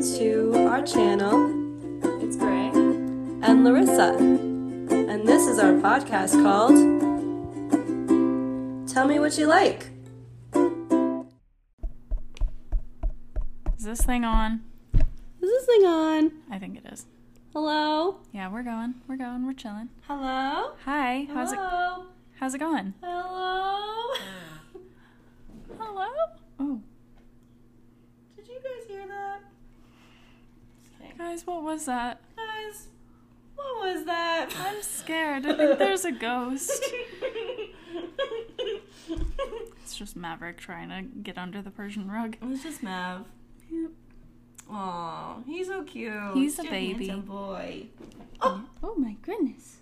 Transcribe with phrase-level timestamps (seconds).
[0.00, 1.50] welcome to our channel.
[2.24, 2.68] It's Grey.
[2.68, 4.14] And Larissa.
[4.16, 6.74] And this is our podcast called
[8.88, 9.90] Tell Me What You Like.
[13.76, 14.62] Is this thing on?
[14.94, 16.32] Is this thing on?
[16.50, 17.04] I think it is.
[17.52, 18.20] Hello?
[18.32, 18.94] Yeah, we're going.
[19.06, 19.46] We're going.
[19.46, 19.90] We're chilling.
[20.06, 20.72] Hello?
[20.86, 21.26] Hi.
[21.32, 22.06] How's it Hello?
[22.38, 22.94] how's it going?
[23.02, 24.14] Hello?
[25.78, 26.08] Hello?
[26.58, 26.80] Oh.
[28.36, 29.40] Did you guys hear that?
[30.82, 31.09] Just kidding.
[31.20, 32.18] Guys, what was that?
[32.34, 32.88] Guys,
[33.54, 34.48] what was that?
[34.58, 35.44] I'm scared.
[35.44, 36.82] I think there's a ghost.
[39.82, 42.36] It's just Maverick trying to get under the Persian rug.
[42.40, 43.24] It was just Mav.
[44.70, 46.12] Aw, he's so cute.
[46.34, 47.08] He's a baby.
[47.08, 47.86] handsome boy.
[48.40, 49.78] Oh, oh my goodness.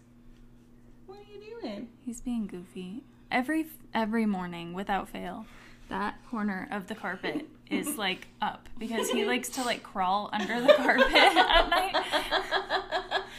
[1.04, 1.88] What are you doing?
[2.06, 3.02] He's being goofy.
[3.30, 5.44] Every every morning without fail,
[5.90, 10.60] that corner of the carpet is like up because he likes to like crawl under
[10.60, 13.22] the carpet at night.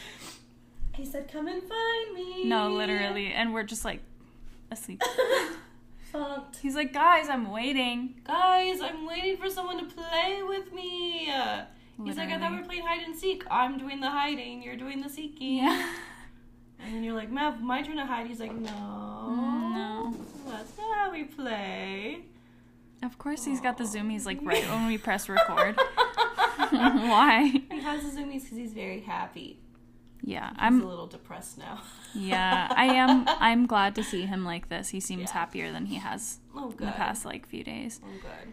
[0.92, 3.32] He said, "Come and find me." No, literally.
[3.32, 4.00] And we're just like
[4.70, 5.02] asleep.
[6.12, 6.56] Funked.
[6.56, 8.20] He's like, guys, I'm waiting.
[8.24, 11.32] Guys, I'm waiting for someone to play with me.
[12.04, 13.44] He's like, I thought we were playing hide and seek.
[13.50, 14.62] I'm doing the hiding.
[14.62, 15.58] You're doing the seeking.
[15.58, 15.92] Yeah.
[16.80, 18.26] And then you're like, Mav, my turn to hide.
[18.26, 18.70] He's like, No.
[18.70, 20.14] No.
[20.48, 22.24] That's not how we play.
[23.02, 25.76] Of course, he's got the zoomies like right when we press record.
[26.70, 27.62] Why?
[27.70, 29.58] He has the zoomies because he's very happy.
[30.22, 30.82] Yeah, He's I'm.
[30.82, 31.80] A little depressed now.
[32.12, 33.24] Yeah, I am.
[33.28, 34.88] I'm glad to see him like this.
[34.88, 35.32] He seems Yeah.
[35.32, 38.00] happier than he has Oh, in the past like few days.
[38.04, 38.52] Oh, good.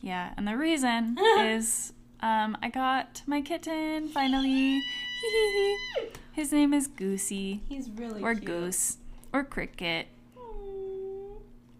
[0.00, 4.80] Yeah, and the reason is um, I got my kitten finally.
[6.32, 8.46] His name is Goosey, He's really or cute.
[8.46, 8.96] Goose,
[9.32, 10.06] or Cricket,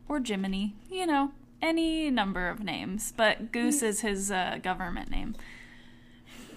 [0.07, 0.75] or Jiminy.
[0.91, 5.35] You know, any number of names, but Goose is his uh, government name.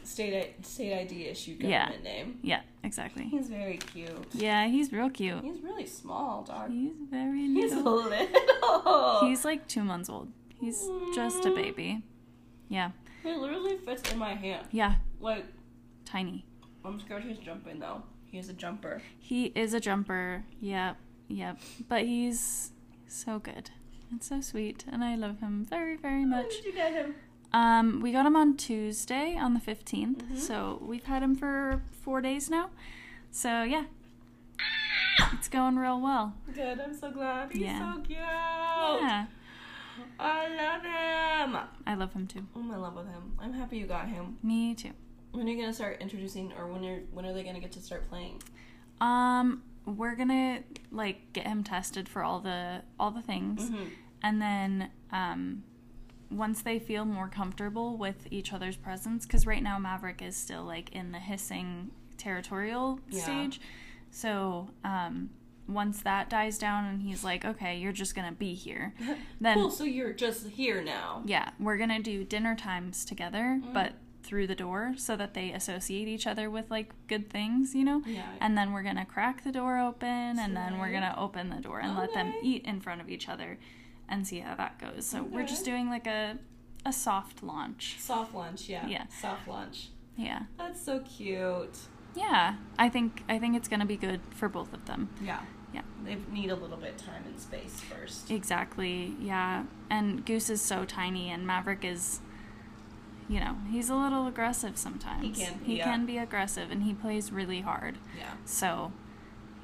[0.03, 1.91] State I- state ID issued Yeah.
[2.03, 2.39] name.
[2.41, 3.23] Yeah, exactly.
[3.25, 4.11] He's very cute.
[4.33, 5.41] Yeah, he's real cute.
[5.43, 6.69] He's really small, dog.
[6.71, 8.03] He's very He's little.
[8.09, 9.19] little.
[9.27, 10.29] He's like two months old.
[10.59, 12.01] He's just a baby.
[12.69, 12.91] Yeah,
[13.23, 14.67] He literally fits in my hand.
[14.71, 15.45] yeah, Like,
[16.05, 16.45] tiny.
[16.83, 18.03] I'm scared he's jumping though.
[18.25, 19.01] He's a jumper.
[19.19, 20.43] He is a jumper.
[20.59, 20.97] Yep,
[21.27, 21.59] yep.
[21.87, 22.71] But he's
[23.07, 23.69] so good
[24.13, 26.43] and so sweet, and I love him very, very much.
[26.45, 27.15] When did you get him?
[27.51, 30.37] Um, we got him on Tuesday on the 15th, Mhm.
[30.37, 32.69] so we've had him for four days now.
[33.31, 33.85] So yeah,
[35.33, 36.35] it's going real well.
[36.53, 36.79] Good.
[36.79, 37.51] I'm so glad.
[37.51, 37.95] He's Yeah.
[37.95, 38.19] so cute.
[38.19, 39.25] Yeah,
[40.19, 40.83] I love
[41.55, 41.69] him.
[41.87, 42.45] I love him too.
[42.55, 43.33] I'm in love with him.
[43.39, 44.37] I'm happy you got him.
[44.43, 44.91] Me too.
[45.31, 47.81] When are you gonna start introducing, or when are when are they gonna get to
[47.81, 48.43] start playing?
[49.01, 53.69] Um, we're gonna like get him tested for all the all the things.
[53.69, 53.85] Mm-hmm.
[54.23, 55.63] And then um,
[56.31, 60.63] once they feel more comfortable with each other's presence because right now maverick is still
[60.63, 63.23] like in the hissing territorial Yeah.
[63.23, 63.61] stage
[64.11, 65.29] so um,
[65.67, 68.93] once that dies down and he's like okay you're just gonna be here
[69.41, 69.69] then cool.
[69.71, 71.21] So you're just here now.
[71.25, 73.73] yeah we're gonna do dinner times together Mm.
[73.73, 77.83] but through the door so that they associate each other with like good things you
[77.83, 78.23] know Yeah.
[78.39, 81.79] and then we're gonna crack the door open and then we're gonna open the door
[81.81, 83.57] and let them eat in front of each other
[84.09, 86.37] and see how that goes so we're just doing like a
[86.85, 88.85] a soft launch Soft launch, Yeah.
[88.87, 89.05] Yeah.
[89.21, 89.87] Soft launch.
[90.17, 91.77] yeah That's so cute.
[92.15, 95.39] yeah i think i think it's gonna be good for both of them Yeah.
[95.73, 95.81] Yeah.
[96.05, 98.29] They need a little bit of time and space first.
[98.29, 102.19] exactly yeah and goose is so tiny and maverick is
[103.29, 105.85] you know he's a little aggressive sometimes He can be, he yeah.
[105.85, 108.33] can be aggressive and he plays really hard Yeah.
[108.45, 108.91] so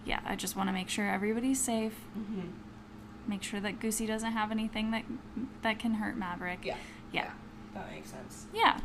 [0.05, 2.47] yeah i just want to make sure everybody's safe Mm-hmm.
[3.29, 5.03] Make sure that Goosey doesn't have anything that
[5.61, 6.59] that can hurt Maverick.
[6.63, 6.75] Yeah.
[7.13, 7.29] Yeah.
[7.73, 8.47] That makes sense.
[8.53, 8.79] Yeah.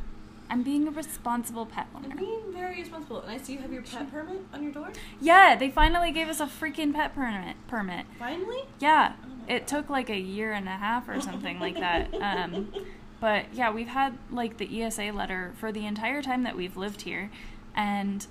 [0.50, 2.08] I'm being a responsible pet owner.
[2.10, 3.22] I'm being very responsible.
[3.22, 4.92] And I see you have your pet permit on your door.
[5.20, 8.04] Yeah, they finally gave us a freaking pet permit permit.
[8.18, 8.64] Finally.
[8.78, 9.14] Yeah.
[9.24, 9.66] Oh It God.
[9.68, 12.12] took like a year and a half or something like that.
[12.20, 12.72] Um
[13.20, 17.02] but yeah, we've had like the ESA letter for the entire time that we've lived
[17.02, 17.30] here
[17.74, 18.26] and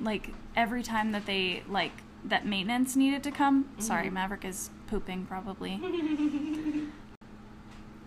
[0.00, 1.92] like every time that they like
[2.24, 3.68] that maintenance needed to come.
[3.78, 4.12] Sorry, Mhm.
[4.12, 5.80] Maverick is pooping probably.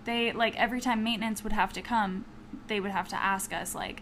[0.06, 2.26] they like every time maintenance would have to come
[2.68, 4.02] they would have to ask us like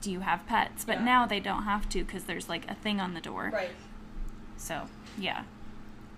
[0.00, 1.04] do you have pets but Yeah.
[1.04, 3.70] now they don't have to because there's like a thing on the door right.
[4.56, 4.86] so
[5.18, 5.42] yeah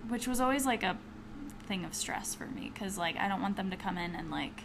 [0.08, 0.98] which was always like a
[1.66, 4.30] thing of stress for me because like i don't want them to come in and
[4.30, 4.64] like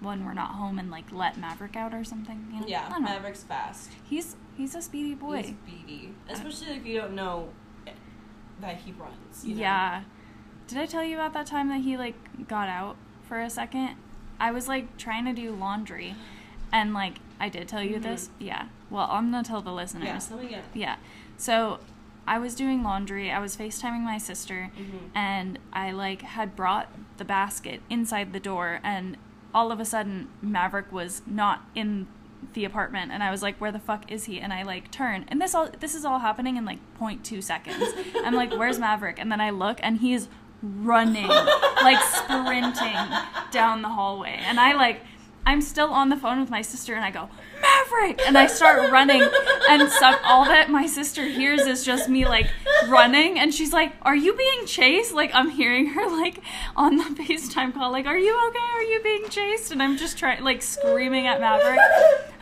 [0.00, 2.66] when we're not home and like let maverick out or something you know?
[2.66, 2.94] Yeah.
[3.00, 3.90] Maverick's fast.
[4.04, 6.14] he's he's a speedy boy He's beady.
[6.28, 7.48] Especially if you don't know
[7.86, 7.92] eh,
[8.60, 9.42] that he runs.
[9.44, 9.60] you know?
[9.62, 10.02] Yeah.
[10.66, 12.96] Did I tell you about that time that he like got out
[13.28, 13.96] for a second?
[14.40, 16.14] I was like trying to do laundry
[16.72, 18.02] And like I did tell you Mhm.
[18.02, 18.30] this.
[18.40, 18.66] Yeah.
[18.90, 20.04] Well, I'm gonna tell the listeners.
[20.04, 20.18] Yeah.
[20.18, 20.60] So yeah.
[20.74, 20.96] Yeah.
[21.36, 21.78] So
[22.26, 23.30] I was doing laundry.
[23.30, 25.10] I was FaceTiming my sister Mhm.
[25.14, 29.16] and I like had brought the basket inside the door and
[29.54, 32.08] all of a sudden Maverick was not in
[32.52, 35.24] the apartment and I was like where the fuck is he and I like turn
[35.28, 37.94] and this all this is all happening in like 0.2 seconds.
[38.24, 40.28] I'm like where's Maverick and then I look and he's
[40.62, 42.96] running like sprinting
[43.50, 45.02] down the hallway and I like
[45.46, 47.28] I'm still on the phone with my sister and I go,
[47.62, 48.20] Maverick!
[48.26, 49.22] And I start running.
[49.70, 52.50] And some, all that my sister hears is just me like
[52.88, 53.38] running.
[53.38, 55.12] And she's like, Are you being chased?
[55.12, 56.40] Like, I'm hearing her like
[56.74, 58.58] on the FaceTime call, like, Are you okay?
[58.58, 59.70] Are you being chased?
[59.70, 61.78] And I'm just trying, like, screaming at Maverick.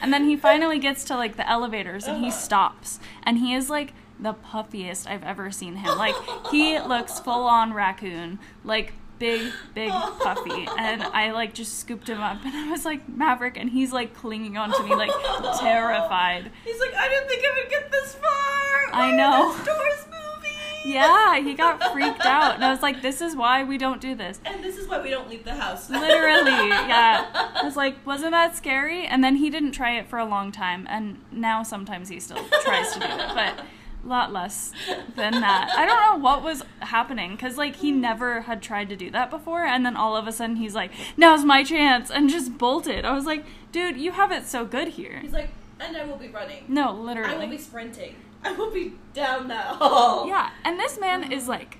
[0.00, 3.00] And then he finally gets to like the elevators and he stops.
[3.22, 3.92] And he is like,
[4.24, 5.96] the puffiest I've ever seen him.
[5.96, 6.16] Like
[6.50, 10.66] he looks full on raccoon, like big, big puffy.
[10.78, 14.14] And I like just scooped him up and I was like, Maverick, and he's like
[14.14, 15.10] clinging onto me, like
[15.60, 16.50] terrified.
[16.64, 19.00] He's like, I didn't think I would get this far.
[19.00, 19.52] I know.
[19.52, 20.92] are doors moving?
[20.92, 22.56] Yeah, he got freaked out.
[22.56, 24.40] And I was like, this is why we don't do this.
[24.44, 25.88] And this is why we don't leave the house.
[25.88, 27.50] Literally, yeah.
[27.54, 29.06] I was like, wasn't that scary?
[29.06, 32.44] And then he didn't try it for a long time, and now sometimes he still
[32.62, 33.64] tries to do it, but
[34.06, 34.72] lot less
[35.16, 35.70] than that.
[35.76, 39.30] I don't know what was happening because like he never had tried to do that
[39.30, 43.04] before, and then all of a sudden he's like, now's my chance, and just bolted.
[43.04, 45.18] I was like, dude, you have it so good here.
[45.20, 46.64] He's like, and I will be running.
[46.68, 48.16] No, literally, I will be sprinting.
[48.44, 50.26] I will be down that hall.
[50.28, 51.78] Yeah, and this man is like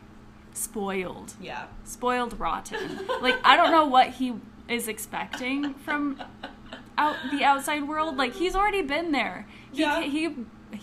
[0.53, 1.35] spoiled.
[1.41, 1.67] Yeah.
[1.85, 3.07] spoiled rotten.
[3.21, 4.35] Like I don't know what he
[4.69, 6.23] is expecting from
[6.97, 8.17] out the outside world.
[8.17, 9.47] Like he's already been there.
[9.73, 10.01] He Yeah.
[10.03, 10.35] he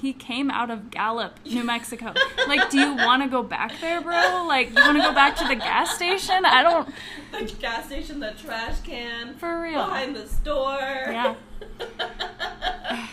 [0.01, 2.13] he came out of Gallup, New Mexico.
[2.48, 4.45] Like, do you want to go back there, bro?
[4.48, 6.44] Like, you want to go back to the gas station?
[6.44, 6.89] I don't.
[7.31, 9.74] The gas station, the trash can, For real.
[9.86, 10.80] behind the store.
[10.80, 11.36] Yeah.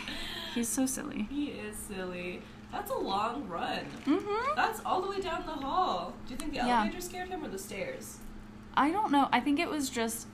[0.55, 1.29] He's so silly.
[1.31, 2.43] he is silly.
[2.73, 3.81] That's a long run.
[4.07, 4.57] Mm-hmm.
[4.57, 6.15] That's all the way down the hall.
[6.27, 6.81] Do you think the Yeah.
[6.81, 8.19] elevator scared him or the stairs?
[8.77, 9.29] I don't know.
[9.33, 10.27] I think it was just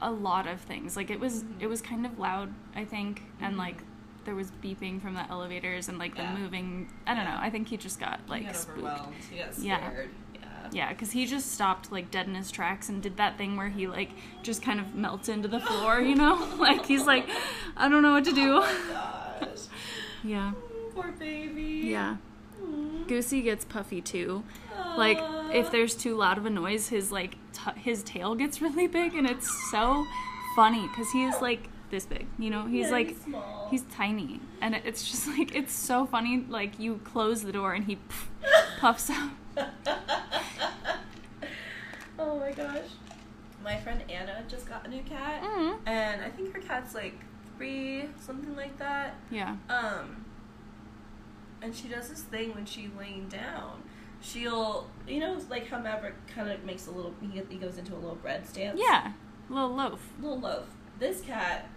[0.00, 0.96] a lot of things.
[0.96, 1.60] Like it was Mhm.
[1.62, 3.58] it was kind of loud, I think, and Mhm.
[3.58, 3.82] like
[4.24, 6.90] there was beeping from the elevators and like the moving.
[7.06, 7.34] I don't Yeah.
[7.36, 7.40] know.
[7.40, 8.78] I think he just got like got spooked.
[8.78, 9.14] overwhelmed.
[9.30, 9.88] He got Yeah.
[9.90, 10.10] scared.
[10.34, 10.40] Yeah.
[10.72, 13.68] Yeah, because he just stopped like dead in his tracks and did that thing where
[13.70, 14.10] he like
[14.42, 16.34] just kind of melts into the floor, you know?
[16.58, 17.26] like he's like,
[17.76, 18.60] I don't know what to do.
[18.62, 19.58] Oh my gosh.
[20.22, 20.52] Yeah.
[20.54, 21.88] Mm, Poor baby.
[21.90, 22.16] Yeah.
[22.62, 23.08] Mm.
[23.08, 24.44] Goosey gets puffy too.
[24.96, 25.18] Like
[25.54, 29.14] if there's too loud of a noise, his like t- his tail gets really big
[29.14, 30.04] and it's so
[30.56, 32.66] funny because he is like this big, you know?
[32.66, 33.68] He's Yeah, like he's small.
[33.70, 37.84] he's tiny and it's just like it's so funny like you close the door and
[37.84, 37.98] he
[38.78, 39.30] puffs out.
[42.18, 42.84] oh my gosh.
[43.62, 45.78] My friend Anna just got a new cat, Mhm.
[45.86, 47.14] and I think her cat's like
[47.56, 49.16] three, something like that.
[49.30, 49.56] Yeah.
[49.68, 50.24] Um,
[51.60, 53.82] and she does this thing when she's laying down.
[54.22, 57.92] She'll, you know, like how Maverick kind of makes a little, he, he goes into
[57.94, 58.80] a little bread stance.
[58.82, 59.12] Yeah.
[59.50, 60.00] Little loaf.
[60.20, 60.66] Little loaf.
[60.98, 61.68] This cat,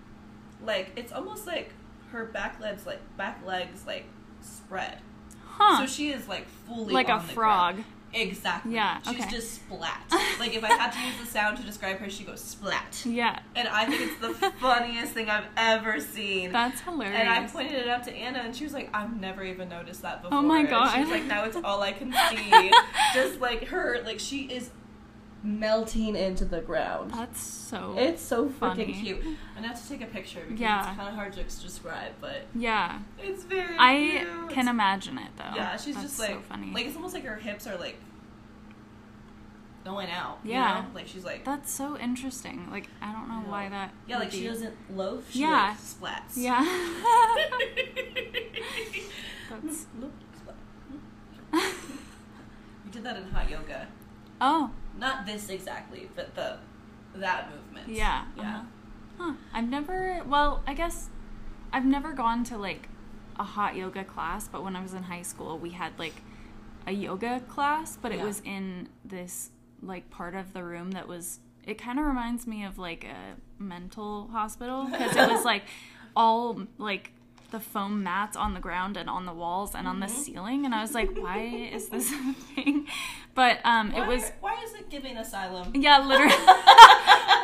[0.66, 1.72] like, it's almost like
[2.12, 4.06] her back legs, like, back legs, like,
[4.42, 5.00] spread.
[5.46, 5.86] Huh.
[5.86, 7.76] So she is, like, fully like a frog.
[7.76, 7.86] ground.
[8.16, 8.76] Exactly.
[8.76, 9.30] Yeah, She's okay.
[9.30, 10.02] just splat.
[10.40, 13.02] like, if I had to use the sound to describe her, she goes splat.
[13.06, 13.40] Yeah.
[13.56, 16.52] And I think it's the funniest thing I've ever seen.
[16.52, 17.20] That's hilarious.
[17.20, 20.04] And I pointed it out to Anna, and she was like, "I've never even noticed
[20.04, 20.96] that before." Oh my God.
[20.96, 22.72] She's like, "Now it's all I can see."
[23.16, 24.70] Just like her, like she is
[25.44, 27.12] melting into the ground.
[27.12, 27.96] That's so.
[27.98, 28.86] It's so funny.
[28.86, 29.24] freaking cute.
[29.58, 30.88] I have to take a picture because Yeah.
[30.88, 33.00] it's kind of hard to describe, but yeah.
[33.22, 33.76] it's very.
[33.78, 34.50] I cute.
[34.52, 35.52] can imagine it though.
[35.56, 36.72] Yeah, she's That's just like so funny.
[36.74, 37.98] like it's almost like her hips are like
[39.84, 40.40] going out.
[40.46, 40.78] Yeah.
[40.78, 40.90] you know?
[40.96, 42.70] like she's like That's so interesting.
[42.72, 43.94] Like I don't know why that.
[44.08, 45.26] yeah, like she doesn't loaf.
[45.30, 45.76] She Yeah.
[45.76, 46.38] like splats.
[46.38, 46.64] Yeah.
[49.50, 49.86] That's.
[52.86, 53.88] we did that in hot yoga.
[54.42, 54.72] Oh.
[54.98, 56.58] Not this exactly, but the
[57.16, 57.88] that movement.
[57.90, 58.26] Yeah.
[58.38, 58.42] Yeah.
[58.44, 58.62] uh-huh.
[59.18, 59.34] Huh.
[59.54, 60.22] I've never.
[60.28, 61.10] Well, I guess
[61.72, 62.90] I've never gone to like
[63.38, 66.16] a hot yoga class, but when I was in high school, we had like
[66.88, 68.26] a yoga class, but it Yeah.
[68.26, 69.50] was in this
[69.82, 71.40] like part of the room that was.
[71.66, 75.64] It kind of reminds me of like a mental hospital because it was like
[76.16, 77.12] all like
[77.54, 80.24] the foam mats on the ground and on the walls and on the Mhm.
[80.24, 81.40] ceiling, and I was like, why
[81.72, 82.88] is this a thing?
[83.36, 84.32] But um, Why, it was.
[84.42, 85.72] why is it giving asylum?
[85.74, 86.34] Yeah, literally.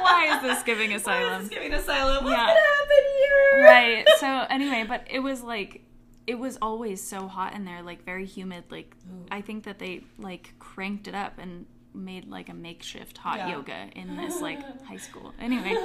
[0.01, 1.41] Why is this giving Why asylum?
[1.43, 2.23] is this giving asylum?
[2.23, 2.47] What's Yeah.
[2.47, 3.63] gonna happen here?
[3.63, 4.07] right.
[4.19, 5.81] So anyway, but it was like
[6.27, 8.63] it was always so hot in there, like very humid.
[8.69, 9.25] Like Ooh.
[9.31, 13.51] I think that they like cranked it up and made like a makeshift hot Yeah.
[13.51, 15.33] yoga in this like high school.
[15.39, 15.75] Anyway,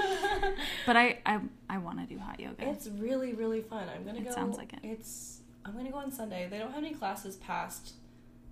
[0.86, 2.68] but I I I want to do hot yoga.
[2.68, 3.88] It's really really fun.
[3.94, 4.34] I'm gonna It go.
[4.34, 4.80] sounds like it.
[4.82, 6.46] It's I'm gonna go on Sunday.
[6.50, 7.94] They don't have any classes past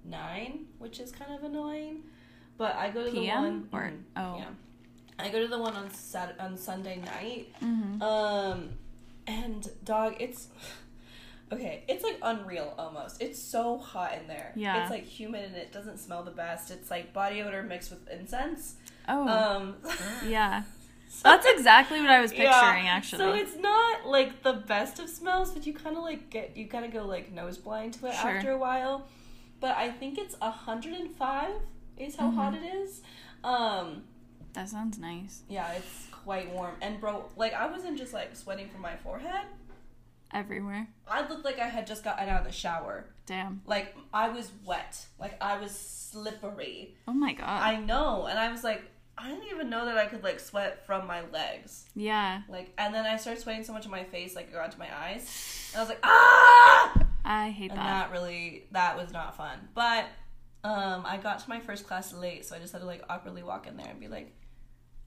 [0.05, 2.03] nine, which is kind of annoying.
[2.59, 4.45] But I go to the one or mhm, oh yeah.
[5.19, 7.53] I go to the one on Sat on Sunday night.
[7.61, 8.01] mhm.
[8.03, 8.71] Um,
[9.27, 10.49] and dog, it's
[11.53, 11.85] okay.
[11.89, 13.21] It's like unreal almost.
[13.23, 14.53] It's so hot in there.
[14.57, 14.83] Yeah.
[14.83, 16.71] It's like humid and it doesn't smell the best.
[16.71, 18.75] It's like body odor mixed with incense.
[19.09, 19.77] oh Um,
[20.27, 20.63] yeah.
[21.23, 22.51] That's exactly what I was Yeah.
[22.51, 23.19] picturing actually.
[23.19, 26.67] So it's not like the best of smells, but you kind of like get you
[26.67, 28.31] kind of go like nose blind to it Sure.
[28.31, 29.07] after a while.
[29.61, 31.51] But I think it's 105
[31.99, 32.37] is how Mm-hmm.
[32.37, 33.03] hot it is.
[33.45, 34.05] Um,
[34.55, 35.43] that sounds nice.
[35.49, 36.75] yeah, it's quite warm.
[36.81, 39.45] And bro, like I wasn't just like sweating from my forehead.
[40.33, 40.89] Everywhere.
[41.09, 43.07] I looked like I had just gotten out of the shower.
[43.27, 43.61] Damn.
[43.67, 45.05] Like I was wet.
[45.19, 46.95] Like I was slippery.
[47.07, 47.63] Oh my god.
[47.63, 48.83] I know, and I was like,
[49.19, 51.85] I didn't even know that I could like sweat from my legs.
[51.95, 52.43] yeah.
[52.49, 54.79] Like, and then I started sweating so much in my face, like it got to
[54.79, 57.07] my eyes, and I was like, ah!
[57.25, 58.11] I hate that And that.
[58.11, 59.59] that really, that was not fun.
[59.75, 60.07] But
[60.65, 63.43] um, I got to my first class late, so I just had to like awkwardly
[63.43, 64.35] walk in there and be like,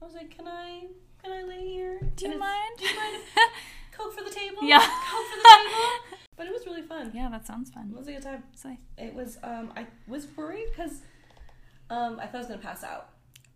[0.00, 0.86] I was like, can I,
[1.22, 2.00] can I lay here?
[2.14, 2.78] Do you And mind?
[2.78, 3.22] Do you mind?
[3.96, 4.62] Coke for the table.
[4.62, 4.78] Yeah.
[4.80, 5.90] Coke for the table.
[6.36, 7.12] But it was really fun.
[7.14, 7.88] yeah, that sounds fun.
[7.90, 8.42] It was a good time.
[8.54, 8.78] Say.
[8.98, 9.38] It was.
[9.42, 11.00] Um, I was worried because
[11.88, 13.08] um, I thought I was gonna pass out,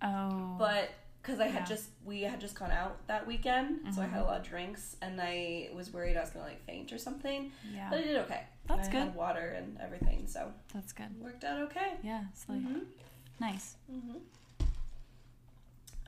[0.03, 0.57] Oh.
[0.59, 0.89] but
[1.21, 1.67] because I had Yeah.
[1.67, 4.15] just we had just gone out that weekend, so I Mm-hmm.
[4.15, 6.97] had a lot of drinks, and I was worried I was gonna like faint or
[6.97, 7.53] something.
[7.71, 7.89] yeah.
[7.91, 8.45] But I did okay.
[8.67, 8.99] That's I good.
[9.01, 11.21] Had water and everything, so That's good.
[11.21, 11.99] worked out okay.
[12.03, 12.25] Yeah.
[12.49, 12.85] Mhm.
[13.41, 13.77] Nice.
[13.93, 14.21] Mhm.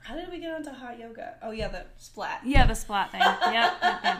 [0.03, 1.35] How did we get onto hot yoga?
[1.41, 2.41] Oh yeah, the splat.
[2.45, 3.21] Yeah, the splat thing.
[3.21, 4.17] yep, yep.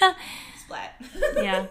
[0.58, 1.02] Splat.
[1.36, 1.66] Yeah.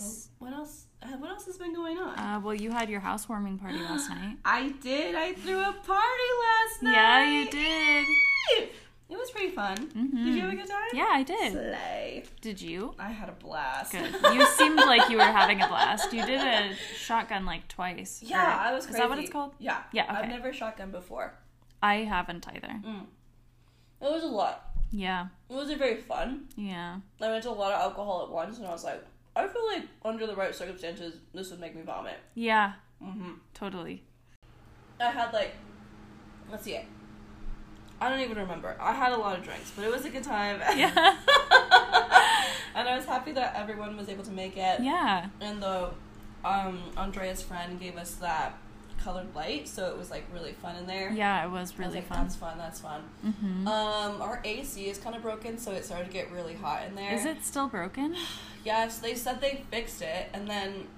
[0.00, 0.86] Oh, what else?
[1.02, 2.18] Uh, what else has been going on?
[2.18, 4.36] Uh, well, you had your housewarming party last night.
[4.44, 5.14] I did.
[5.14, 6.92] I threw a party last night.
[6.94, 8.68] Yeah, you did.
[9.10, 9.76] It was pretty fun.
[9.76, 10.24] Mhm.
[10.24, 10.88] Did you have a good time?
[10.92, 11.52] Yeah, I did.
[11.52, 12.24] Slay.
[12.42, 12.94] Did you?
[12.98, 13.92] I had a blast.
[13.92, 14.12] Good.
[14.34, 16.12] You seemed like you were having a blast.
[16.12, 18.22] You did a shotgun like twice.
[18.22, 19.54] Yeah, or- I was Is that what it's called?
[19.58, 19.82] Yeah.
[19.92, 20.12] Yeah, Okay.
[20.22, 21.34] I've never shotgun before.
[21.82, 22.68] I haven't either.
[22.84, 23.06] Mm.
[24.02, 24.70] It was a lot.
[24.90, 25.28] Yeah.
[25.48, 26.48] It wasn't very fun.
[26.56, 26.98] Yeah.
[27.20, 29.02] I went to a lot of alcohol at once, and I was like,
[29.34, 32.18] I feel like under the right circumstances, this would make me vomit.
[32.34, 32.74] Yeah.
[33.02, 34.02] hmm Totally.
[35.00, 35.54] I had like,
[36.50, 36.84] let's see it.
[38.00, 38.76] I don't even remember.
[38.80, 40.60] I had a lot of drinks, but it was a good time.
[40.76, 40.90] Yeah.
[42.74, 44.80] and I was happy that everyone was able to make it.
[44.80, 45.26] Yeah.
[45.40, 45.90] And the
[46.44, 48.56] um, Andrea's friend gave us that
[49.02, 51.10] colored light, so it was like really fun in there.
[51.12, 52.18] Yeah, it was I was really like, fun.
[52.22, 52.58] That's fun.
[52.58, 53.02] That's fun.
[53.22, 56.84] hmm Um, our AC is kind of broken, so it started to get really hot
[56.86, 57.12] in there.
[57.14, 58.14] Is it still broken?
[58.64, 60.88] Yes, they said they fixed it, and then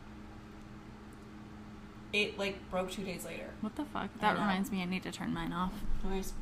[2.12, 3.50] it like broke two days later.
[3.60, 4.08] What the fuck?
[4.20, 5.72] That reminds me I need to turn mine off.
[6.02, 6.32] Nice.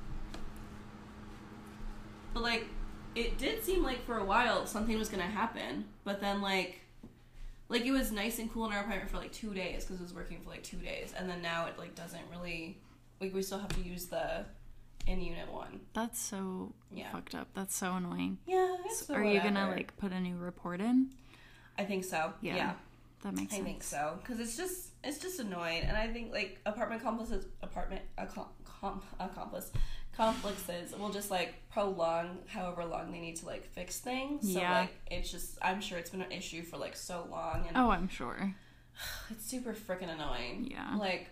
[2.38, 2.66] But like,
[3.16, 6.80] it did seem like for a while something was gonna happen, but then like,
[7.68, 10.04] like it was nice and cool in our apartment for like two days because it
[10.04, 12.78] was working for like two days, and then now it like doesn't really.
[13.20, 14.44] Like we still have to use the
[15.08, 15.80] in unit one.
[15.94, 17.10] That's so Yeah.
[17.10, 17.48] fucked up.
[17.54, 18.38] That's so annoying.
[18.46, 18.76] Yeah.
[18.84, 21.10] It's Are you gonna like put a new report in?
[21.76, 22.34] I think so.
[22.40, 22.54] Yeah.
[22.54, 22.72] yeah.
[23.24, 23.62] That makes sense.
[23.62, 27.46] I think so because it's just it's just annoying, and I think like apartment complexes,
[27.62, 29.72] apartment accom- com- accomplice
[30.18, 34.52] complexes will just like prolong however long they need to like fix things.
[34.52, 34.80] So Yeah.
[34.80, 37.90] like it's just I'm sure it's been an issue for like so long, and Oh,
[37.90, 38.54] I'm sure.
[39.30, 40.68] it's super freaking annoying.
[40.70, 40.96] Yeah.
[40.96, 41.28] Like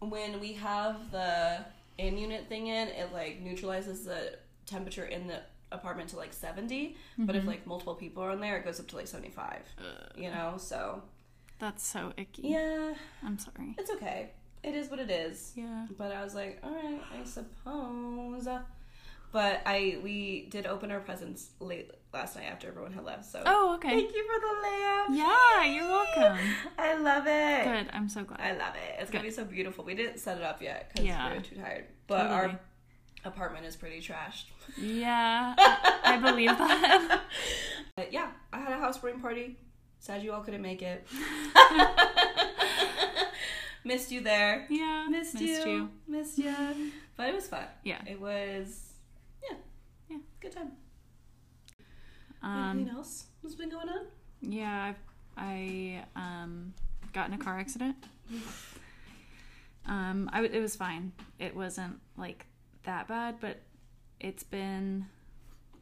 [0.00, 1.64] when we have the
[1.96, 6.96] in unit thing in, it like neutralizes the temperature in the apartment to like 70
[7.18, 7.46] but if Mhm.
[7.46, 9.60] like multiple people are in there it goes up to like 75
[10.16, 11.02] you know so
[11.58, 12.48] That's so icky.
[12.48, 13.74] yeah I'm sorry.
[13.76, 14.30] it's okay.
[14.62, 15.52] It is what it is.
[15.54, 15.86] Yeah.
[15.96, 18.48] But I was like, all right, I suppose.
[19.30, 23.26] But I we did open our presents late last night after everyone had left.
[23.26, 23.90] So Oh, okay.
[23.90, 25.08] thank you for the lamp.
[25.12, 26.38] Yeah, you're welcome.
[26.78, 27.64] I love it.
[27.64, 27.94] Good.
[27.94, 28.40] I'm so glad.
[28.40, 29.00] I love it.
[29.00, 29.84] It's gonna be so beautiful.
[29.84, 31.30] We didn't set it up yet because Yeah.
[31.30, 31.84] we were too tired.
[32.06, 32.34] But Totally.
[32.52, 32.60] our
[33.26, 34.44] apartment is pretty trashed.
[34.78, 37.20] Yeah, I, I believe that.
[37.96, 39.56] But yeah, I had a housewarming party.
[39.98, 41.04] Sad you all couldn't make it.
[43.88, 44.66] Missed you there.
[44.68, 45.88] Yeah, Missed, you.
[46.06, 46.54] Missed you.
[47.16, 47.64] But it was fun.
[47.82, 48.00] Yeah.
[48.06, 48.92] It was,
[49.42, 49.56] yeah.
[50.08, 50.18] Yeah.
[50.40, 50.70] Good time.
[52.42, 54.06] Um, Anything else has been going on?
[54.40, 54.92] yeah,
[55.36, 56.74] I, I um,
[57.12, 57.96] got in a car accident.
[59.86, 61.10] Um, I w- it was fine.
[61.40, 62.46] It wasn't like
[62.84, 63.62] that bad, but
[64.20, 65.06] it's been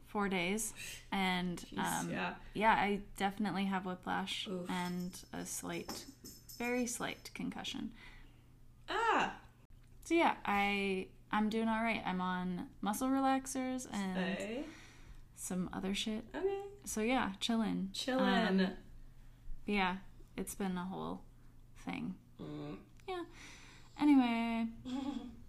[0.06, 0.72] four days,
[1.12, 2.34] and Jeez, um, yeah.
[2.54, 4.70] yeah, I definitely have whiplash Oof.
[4.70, 6.04] and a slight,
[6.58, 7.90] very slight concussion.
[8.88, 9.34] Ah.
[10.04, 12.02] So yeah, I I'm doing all right.
[12.06, 14.64] I'm on muscle relaxers and Okay.
[15.34, 16.24] some other shit.
[16.34, 16.60] Okay.
[16.84, 17.90] So yeah, chilling.
[17.92, 18.48] Chillin'.
[18.66, 18.68] Um,
[19.66, 19.96] yeah,
[20.36, 21.22] it's been a whole
[21.78, 22.14] thing.
[22.40, 22.76] Mm.
[23.08, 23.24] Yeah.
[24.00, 24.66] Anyway,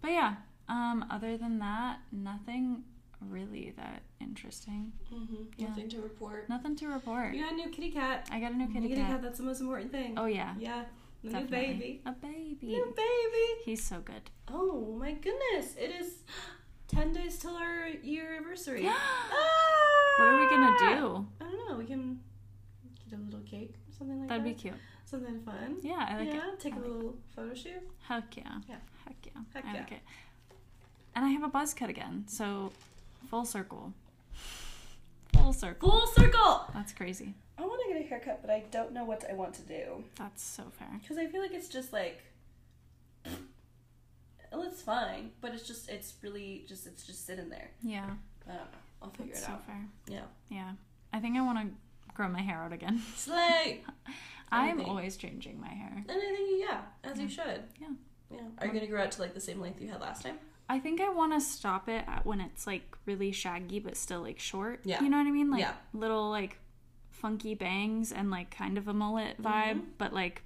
[0.00, 0.34] but yeah.
[0.68, 2.84] Um, other than that, nothing
[3.20, 4.92] really that interesting.
[5.08, 5.68] hmm Yeah.
[5.68, 6.48] Nothing to report.
[6.48, 7.34] Nothing to report.
[7.34, 8.28] You got a new kitty cat.
[8.30, 9.10] I got a new kitty kitty cat.
[9.12, 9.22] cat.
[9.22, 10.14] That's the most important thing.
[10.18, 10.84] Oh yeah, yeah.
[11.24, 11.58] The definitely.
[11.58, 12.02] new baby.
[12.06, 12.66] A baby.
[12.66, 13.62] New baby.
[13.64, 14.30] He's so good.
[14.48, 15.74] Oh my goodness!
[15.76, 16.22] It is
[16.88, 18.82] ten days till our year anniversary.
[18.84, 20.22] what Ah!
[20.22, 21.26] are we gonna do?
[21.40, 21.76] I don't know.
[21.76, 22.20] We can
[23.10, 24.58] get a little cake or something like That'd be that.
[24.60, 24.74] cute.
[25.06, 25.76] something fun.
[25.82, 26.60] Yeah, I like yeah, it.
[26.60, 27.82] take I a like little photo shoot.
[28.06, 28.44] Heck yeah.
[28.68, 28.76] Yeah.
[29.04, 29.42] Heck yeah.
[29.54, 29.80] Heck I yeah.
[29.80, 30.00] like it.
[31.16, 32.70] And I have a buzz cut again, so
[33.28, 33.92] full circle.
[35.34, 35.90] Full circle.
[35.90, 36.70] Full circle.
[36.74, 37.34] That's crazy.
[37.58, 40.04] I want to get a haircut, but I don't know what I want to do
[40.16, 40.88] That's so fair.
[41.00, 42.22] because I feel like it's just like.
[44.52, 47.70] Well, it's fine, but it's just it's really just it's just sitting there.
[47.82, 48.06] Yeah,
[48.46, 48.62] I don't know.
[49.02, 49.66] I'll figure that's it so out.
[49.66, 49.84] fair.
[50.08, 50.20] Yeah.
[50.48, 50.72] Yeah.
[51.12, 53.02] I think I want to grow my hair out again.
[53.14, 53.82] Slay.
[54.50, 55.92] I'm always changing my hair.
[56.08, 57.62] And I think yeah, as you should.
[57.78, 57.88] Yeah.
[58.30, 58.40] Yeah.
[58.58, 60.38] Are you gonna grow out to like the same length you had last time?
[60.68, 64.20] I think I want to stop it at when it's like really shaggy but still
[64.20, 64.80] like short.
[64.84, 65.02] Yeah.
[65.02, 65.50] You know what I mean?
[65.50, 65.72] Like Yeah.
[65.94, 66.58] little like
[67.10, 70.42] funky bangs and like kind of a mullet vibe, but like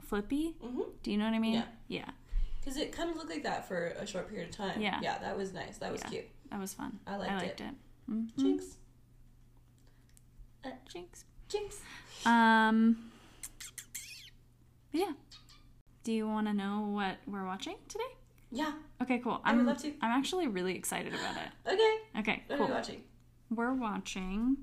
[0.00, 0.54] flippy.
[0.64, 0.82] Mm-hmm.
[1.02, 1.54] Do you know what I mean?
[1.54, 1.64] Yeah.
[1.88, 2.10] Yeah.
[2.60, 4.80] Because it kind of looked like that for a short period of time.
[4.80, 4.98] Yeah.
[5.02, 5.78] Yeah, that was nice.
[5.78, 6.08] That was Yeah.
[6.10, 6.24] cute.
[6.50, 6.98] That was fun.
[7.06, 7.64] I liked I liked it.
[7.64, 8.10] it.
[8.10, 8.36] Mhm.
[8.38, 8.76] Jinx.
[10.90, 11.24] Jinx.
[11.48, 11.80] Jinx.
[12.24, 13.10] Um.
[14.92, 15.12] yeah.
[16.04, 18.04] Do you want to know what we're watching today?
[18.50, 18.72] Yeah.
[19.02, 19.40] Okay, cool.
[19.44, 19.88] I I'm, would love to.
[20.00, 21.72] I'm actually really excited about it.
[21.72, 22.20] Okay.
[22.20, 22.66] Okay, What are cool.
[22.68, 23.00] we watching?
[23.50, 24.56] We're watching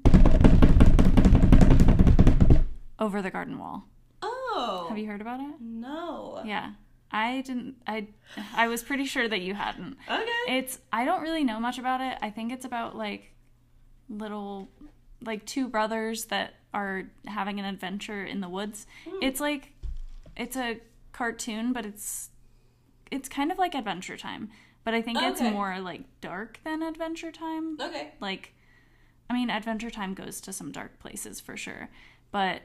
[3.00, 3.84] Over the Garden Wall.
[4.22, 4.86] Oh.
[4.90, 5.56] Have you heard about it?
[5.60, 6.42] No.
[6.46, 6.72] Yeah.
[7.12, 8.08] I didn't I
[8.56, 9.98] I was pretty sure that you hadn't.
[10.10, 10.30] Okay.
[10.58, 12.18] It's I don't really know much about it.
[12.22, 13.34] I think it's about like
[14.10, 14.70] little
[15.22, 18.86] like two brothers that are having an adventure in the woods.
[19.06, 19.18] Hmm.
[19.22, 19.74] It's like
[20.38, 20.80] it's a
[21.12, 22.30] cartoon, but it's
[23.12, 24.50] it's kind of like Adventure Time,
[24.84, 27.78] but I think it's more like dark than Adventure Time.
[27.80, 28.12] okay.
[28.20, 28.54] Like
[29.30, 31.90] I mean Adventure Time goes to some dark places for sure,
[32.32, 32.62] but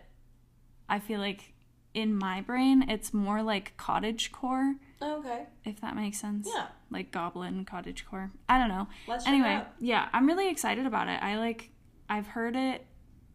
[0.88, 1.52] I feel like
[1.94, 5.46] in my brain it's more like cottage core Okay.
[5.64, 6.48] if that makes sense.
[6.54, 6.66] Yeah.
[6.90, 8.30] Like goblin cottage core.
[8.48, 8.86] I don't know.
[9.08, 11.22] Let's check it anyway, yeah, I'm really excited about it.
[11.22, 11.70] I like
[12.08, 12.86] I've heard it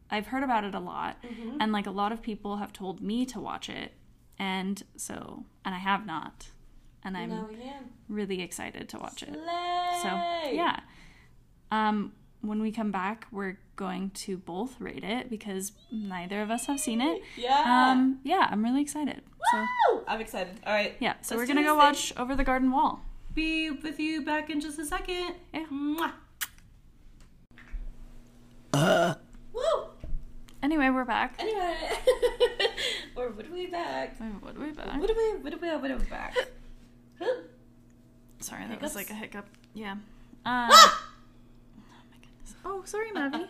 [0.09, 1.57] I've heard about it a lot Mm-hmm.
[1.59, 3.93] and like a lot of people have told me to watch it
[4.37, 6.47] and so and I have not.
[7.03, 7.47] And I'm
[8.07, 9.33] really excited to watch it.
[9.33, 10.09] So,
[10.51, 10.79] yeah.
[11.71, 16.65] Um when we come back, we're going to both rate it because neither of us
[16.65, 17.21] have seen it.
[17.37, 17.91] Yeah.
[17.91, 19.21] Um yeah, I'm really excited.
[19.51, 20.03] So, Woo!
[20.07, 20.59] I'm excited.
[20.65, 20.95] All right.
[20.99, 23.01] yeah, so Let's we're going to go watch Over the Garden Wall.
[23.33, 25.35] Be with you back in just a second.
[25.53, 25.65] Yeah.
[25.71, 26.13] Mwah.
[29.53, 29.61] Woo!
[30.63, 31.35] Anyway, we're back.
[31.39, 31.75] Anyway,
[33.15, 34.15] or what are we back?
[34.21, 34.25] Are
[34.59, 34.99] we back?
[34.99, 35.39] What are we?
[35.41, 35.69] What are we?
[35.69, 36.35] What are we back?
[38.39, 38.81] Sorry, that Hiccups?
[38.83, 39.47] was like a hiccup.
[39.73, 39.91] Yeah.
[39.91, 39.99] Um,
[40.45, 41.07] Ah!
[41.77, 42.55] oh my goodness.
[42.65, 43.47] Oh, sorry, Mavi.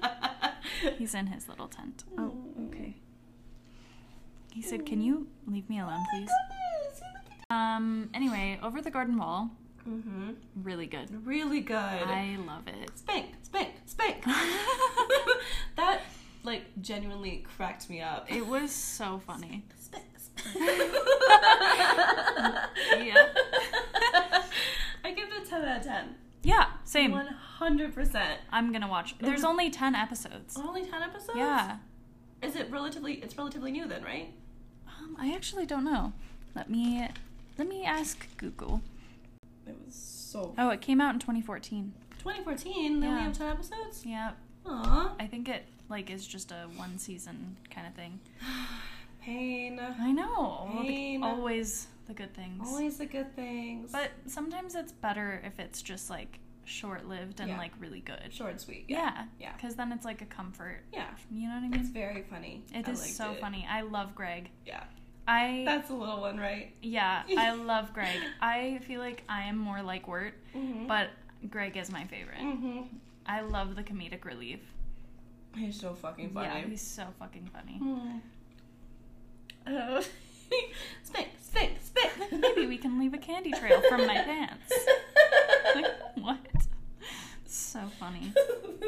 [0.97, 2.03] He's in his little tent.
[2.17, 2.33] Oh,
[2.67, 2.95] okay.
[4.51, 6.29] He said, "Can you leave me alone, please?"
[7.49, 8.09] Um.
[8.13, 9.49] Anyway, over the garden wall,
[9.87, 10.31] Mm-hmm.
[10.61, 11.25] really good.
[11.25, 11.75] Really good.
[11.75, 12.91] I love it.
[12.97, 14.23] spank, spank, spank.
[15.77, 16.01] that
[16.43, 18.29] like genuinely cracked me up.
[18.31, 19.63] It was so funny.
[23.03, 23.27] Yeah.
[25.03, 26.15] I give it a ten out of ten.
[26.43, 26.67] Yeah.
[26.83, 27.11] Same.
[27.11, 28.39] One hundred percent.
[28.51, 29.15] I'm gonna watch.
[29.19, 30.57] There's only ten episodes.
[30.57, 31.37] Only ten episodes.
[31.37, 31.77] Yeah.
[32.41, 33.15] Is it relatively?
[33.15, 34.33] It's relatively new then, right?
[34.87, 36.13] Um, I actually don't know.
[36.55, 37.07] Let me
[37.57, 38.81] let me ask Google.
[39.67, 40.53] It was so.
[40.57, 41.93] Oh, it came out in 2014.
[42.19, 42.99] 2014.
[42.99, 44.03] They only have ten episodes.
[44.05, 44.31] Yeah,
[44.65, 48.19] Aw, I think it like is just a one season kind of thing.
[49.21, 49.79] pain.
[49.79, 50.35] I know.
[50.35, 51.23] all the- Pain.
[51.23, 52.67] always the good things.
[52.67, 53.91] Always the good things.
[53.91, 57.57] But sometimes it's better if it's just like short lived and Yeah.
[57.57, 58.31] like really good.
[58.33, 58.85] short and sweet.
[58.87, 59.25] Yeah.
[59.39, 59.53] Yeah.
[59.53, 60.83] Because then it's like a comfort.
[60.93, 61.07] Yeah.
[61.31, 61.79] You know what I mean?
[61.79, 62.63] It's very funny.
[62.73, 63.39] It I is so it.
[63.39, 63.65] funny.
[63.69, 64.49] I love Greg.
[64.65, 64.83] Yeah.
[65.27, 66.73] I That's a little one, right?
[66.81, 68.17] yeah, I love Greg.
[68.41, 70.87] I feel like I am more like Wirt, Mm-hmm.
[70.87, 71.09] but
[71.49, 72.39] Greg is my favorite.
[72.39, 72.81] mm-hmm.
[73.27, 74.59] I love the comedic relief.
[75.55, 76.47] He's so fucking funny.
[76.47, 77.77] Yeah, he's so fucking funny.
[77.77, 78.17] Hmm.
[79.67, 80.01] Uh,
[81.03, 82.31] spank, spank.
[82.31, 84.73] Maybe we can leave a candy trail from my pants.
[85.75, 86.39] Like, what?
[87.45, 88.33] So funny.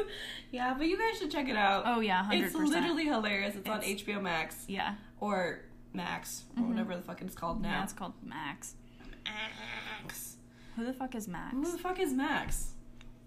[0.50, 1.84] yeah, but you guys should check it out.
[1.86, 3.54] Oh yeah, hundred it's literally hilarious.
[3.56, 4.94] It's, on HBO Max yeah.
[5.20, 5.60] or
[5.92, 6.68] Max or Mhm.
[6.70, 7.82] whatever the fuck it's called Yeah, now.
[7.84, 8.74] it's called Max.
[9.24, 10.36] Max.
[10.76, 11.54] Who the fuck is Max?
[11.54, 12.72] Who the fuck is Max?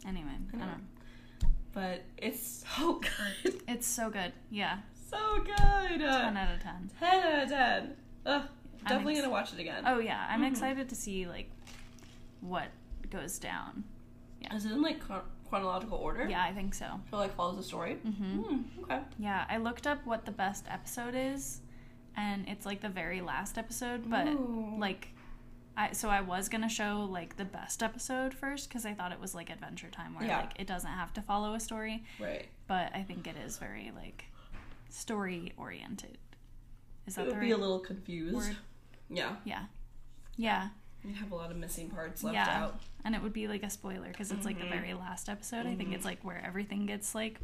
[0.05, 1.47] Anyway, I don't know.
[1.73, 2.93] But it's so
[3.43, 3.61] good.
[3.67, 4.33] It's so good.
[4.49, 4.79] Yeah.
[5.09, 5.99] So good.
[5.99, 6.01] 10
[6.37, 6.91] out of 10.
[6.99, 7.95] 10 out of 10.
[8.25, 8.43] Ugh,
[8.83, 9.83] definitely ex- gonna watch it again.
[9.85, 10.47] Oh yeah, I'm Mhm.
[10.51, 11.49] excited to see like
[12.41, 12.67] what
[13.09, 13.83] goes down.
[14.53, 15.01] Is it in like
[15.49, 16.27] chronological order?
[16.29, 16.99] Yeah, I think so.
[17.09, 17.95] So like follows the story?
[17.95, 19.01] hmm Hmm, okay.
[19.17, 21.61] Yeah, I looked up what the best episode is,
[22.15, 24.09] and it's like the very last episode.
[24.09, 24.75] But Ooh.
[24.77, 25.09] like,
[25.75, 29.19] I so I was gonna show like the best episode first because I thought it
[29.19, 30.41] was like Adventure Time where Yeah.
[30.41, 32.03] like it doesn't have to follow a story.
[32.19, 32.47] Right.
[32.67, 34.25] But I think it is very like
[34.89, 36.17] story oriented.
[37.05, 38.35] Is that It the would right be a little confused.
[38.35, 38.57] word?
[39.09, 39.35] Yeah.
[39.45, 39.65] Yeah,
[40.35, 40.69] yeah,
[41.03, 42.63] You have a lot of missing parts left Yeah.
[42.63, 42.81] out.
[43.05, 44.69] and it would be like a spoiler because it's like the Mhm.
[44.71, 45.65] very last episode.
[45.65, 47.39] I think it's like where everything gets like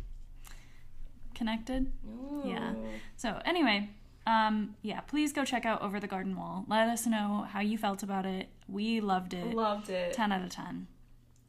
[1.34, 1.92] connected.
[2.06, 2.44] Ooh.
[2.46, 2.74] Yeah.
[3.16, 3.90] So anyway,
[4.28, 6.66] um, yeah, please go check out Over the Garden Wall.
[6.68, 8.50] Let us know how you felt about it.
[8.68, 9.54] We loved it.
[9.56, 10.14] Loved it.
[10.14, 10.88] Ten out of ten.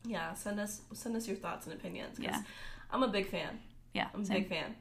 [0.04, 2.18] Yeah, send us send us your thoughts and opinions.
[2.20, 2.42] Yeah.
[2.90, 3.58] I'm a big fan.
[3.94, 4.40] Yeah, I'm a same.
[4.42, 4.76] big fan.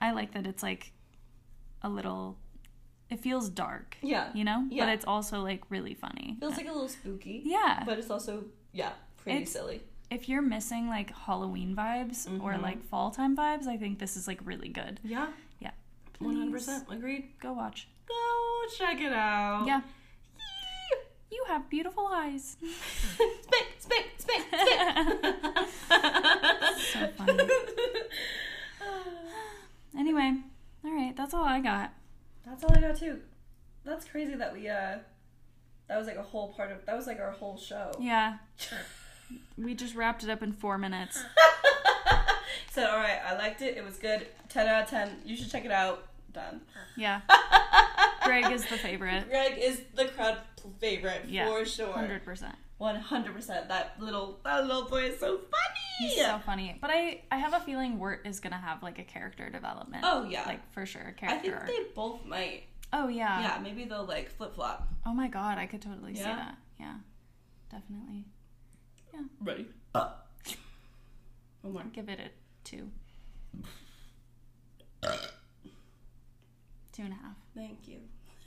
[0.00, 0.92] I like that it's like
[1.82, 2.38] a little.
[3.10, 4.30] It feels dark, Yeah.
[4.34, 4.84] you know, Yeah.
[4.84, 6.36] but it's also like really funny.
[6.40, 7.42] Feels like a little spooky.
[7.44, 7.82] yeah.
[7.86, 9.80] But it's also yeah, pretty It's- silly.
[10.10, 12.62] if you're missing like Halloween vibes or Mhm.
[12.62, 15.00] like fall time vibes, I think this is like really good.
[15.02, 15.28] Yeah.
[15.58, 15.70] Yeah.
[16.18, 17.38] One hundred percent agreed.
[17.40, 17.88] Go watch.
[18.06, 18.14] Go
[18.76, 19.66] check it out.
[19.66, 19.80] Yeah.
[21.30, 22.56] You have beautiful eyes.
[23.14, 25.68] spit, spit, spit, spit.
[26.92, 27.48] So funny.
[29.96, 30.34] anyway,
[30.84, 31.92] all right, that's all I got.
[32.46, 33.20] That's all I got too.
[33.84, 34.98] That's crazy that we uh
[35.88, 37.92] that was like a whole part of that was like our whole show.
[38.00, 38.38] Yeah,
[39.56, 41.22] we just wrapped it up in four minutes.
[42.70, 43.76] Said, all right, I liked it.
[43.76, 44.26] It was good.
[44.48, 45.16] Ten out of ten.
[45.24, 46.04] You should check it out.
[46.32, 46.60] Done.
[46.96, 47.22] Yeah,
[48.24, 49.28] Greg is the favorite.
[49.28, 50.38] Greg is the crowd
[50.78, 51.92] favorite Yeah, for sure.
[51.92, 52.54] Hundred percent.
[52.78, 53.68] One hundred percent.
[53.68, 55.80] That little that little boy is so funny.
[55.98, 56.78] He's so funny.
[56.80, 60.04] But I, I have a feeling Wirt is gonna have like a character development.
[60.06, 60.44] Oh yeah.
[60.46, 61.36] like for sure, a I character.
[61.36, 61.66] I think arc.
[61.66, 62.62] they both might.
[62.92, 63.40] Oh yeah.
[63.40, 64.88] Yeah, maybe they'll like flip flop.
[65.04, 66.56] Oh my god, I could totally see that.
[66.78, 66.94] Yeah,
[67.70, 68.26] definitely.
[69.12, 69.22] Yeah.
[69.42, 69.66] Ready?
[69.92, 70.10] Uh.
[71.62, 71.82] One more.
[71.92, 72.30] Give it a
[72.62, 72.90] two.
[76.92, 77.36] Two and a half.
[77.56, 77.98] Thank you.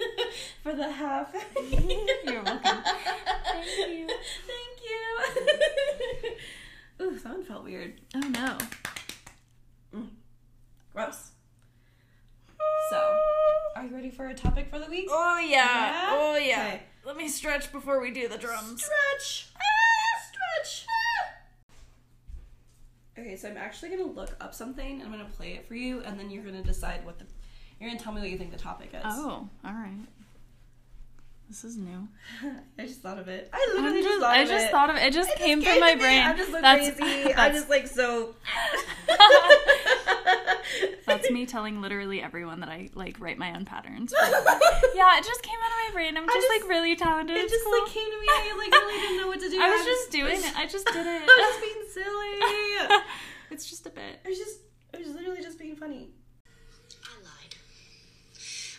[0.63, 1.33] For the half.
[1.55, 2.83] You're welcome.
[2.83, 4.07] Thank you.
[4.47, 6.31] Thank you.
[7.01, 7.99] Ooh, that one felt weird.
[8.15, 8.57] Oh no.
[10.93, 11.31] Gross.
[12.89, 13.17] So,
[13.75, 15.07] are you ready for a topic for the week?
[15.09, 16.09] Oh Yeah?
[16.11, 16.83] Oh Okay.
[17.05, 18.83] Let me stretch before we do the drums.
[18.83, 19.47] Stretch.
[19.55, 20.85] Ah, stretch.
[23.17, 25.01] Okay, so I'm actually gonna look up something.
[25.01, 27.25] and I'm gonna play it for you, and then you're gonna decide what the.
[27.81, 29.01] You're gonna tell me what you think the topic is.
[29.03, 29.97] Oh, all right.
[31.49, 32.07] This is new.
[32.79, 33.49] I just thought of it.
[33.51, 34.71] I literally I'm just, just, thought I of just it.
[34.71, 34.99] thought of it.
[35.01, 36.21] It just It just came came from my brain.
[36.23, 37.33] I'm just so that's, crazy.
[37.35, 38.35] I'm just like so.
[41.05, 44.13] That's me telling literally everyone that I like write my own patterns.
[44.21, 46.15] yeah, it just came out of my brain.
[46.15, 47.35] I'm just, just- like really talented.
[47.35, 47.81] It just cool.
[47.81, 48.27] like came to me.
[48.29, 49.59] I like really didn't know what to do.
[49.61, 50.55] I was I just doing it.
[50.57, 51.21] I just did it.
[51.21, 53.03] I was just being silly.
[53.51, 54.19] it's just a bit.
[54.25, 54.59] I was just,
[54.93, 56.11] I was literally just being funny.
[57.03, 57.55] I lied.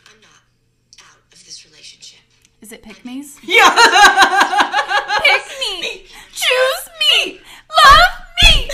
[0.08, 0.42] I'm not
[1.10, 2.20] out of this relationship.
[2.72, 3.38] Is it pick me's?
[3.44, 3.68] Yeah.
[5.22, 6.06] Pick me.
[6.32, 7.38] Choose me.
[7.84, 8.70] Love me.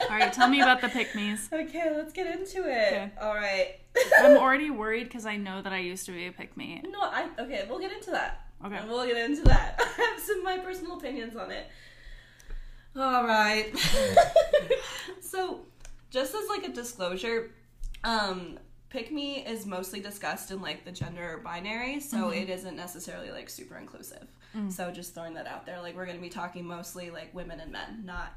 [0.08, 1.48] All right, tell me about the pick me's.
[1.52, 2.92] Okay, let's get into it.
[2.92, 3.10] Okay.
[3.20, 3.80] All right.
[4.20, 6.84] I'm already worried because I know that I used to be a pick me.
[6.88, 7.66] No, I okay.
[7.68, 8.46] We'll get into that.
[8.64, 8.78] Okay.
[8.86, 9.80] We'll get into that.
[9.80, 11.66] I have some of my personal opinions on it.
[12.94, 13.76] All right.
[15.20, 15.62] so,
[16.10, 17.50] just as like a disclosure,
[18.04, 18.60] um,
[18.96, 23.50] pick me is mostly discussed in like the gender binary, so it isn't necessarily like
[23.50, 24.26] super inclusive.
[24.70, 27.60] So just throwing that out there, like we're going to be talking mostly like women
[27.60, 28.32] and men, not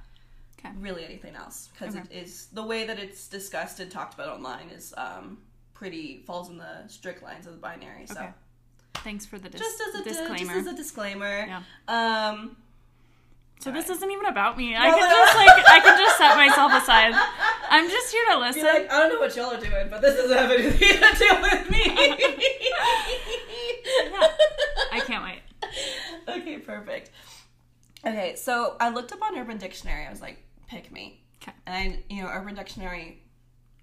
[0.59, 0.73] Okay.
[0.77, 2.03] really anything else, because Okay.
[2.11, 5.37] it is the way that it's discussed and talked about online is um
[5.73, 8.05] pretty falls in the strict lines of the binary.
[8.05, 8.29] So Okay.
[8.95, 10.53] Thanks for the dis- just as a di- disclaimer.
[10.55, 11.45] just as a disclaimer.
[11.47, 11.61] Yeah.
[11.87, 12.57] Um.
[13.59, 14.75] So this isn't even about me.
[14.75, 15.15] I No, can no.
[15.15, 17.13] just like I can just set myself aside.
[17.69, 18.63] I'm just here to listen.
[18.63, 21.41] like, I don't know what y'all are doing, but this doesn't have anything to do
[21.41, 21.83] with me.
[24.91, 25.41] I can't wait.
[26.27, 27.11] okay, perfect.
[28.05, 30.05] Okay, so I looked up on Urban Dictionary.
[30.05, 31.21] I was like, pick me.
[31.41, 31.51] 'Kay.
[31.67, 33.21] And I, you know, Urban Dictionary,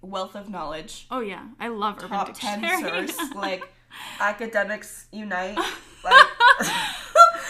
[0.01, 3.63] wealth of knowledge, Oh yeah, I love Urban top ten source, like
[4.19, 5.57] academics unite.
[6.03, 6.27] Like,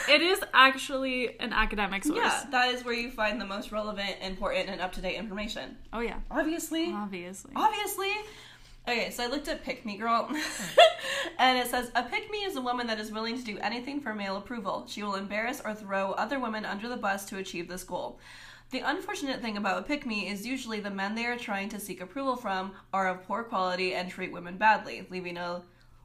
[0.10, 2.18] it is actually an academic source.
[2.18, 5.78] yeah, that is where you find the most relevant, important, and up to date information.
[5.94, 7.52] Oh yeah, Obviously, obviously.
[7.56, 8.12] obviously.
[8.88, 10.30] Okay, so I looked at Pick Me Girl,
[11.40, 14.00] and it says a pick me is a woman that is willing to do anything
[14.00, 14.86] for male approval.
[14.88, 18.20] She will embarrass or throw other women under the bus to achieve this goal.
[18.70, 21.80] The unfortunate thing about a pick me is usually the men they are trying to
[21.80, 25.62] seek approval from are of poor quality and treat women badly, leaving a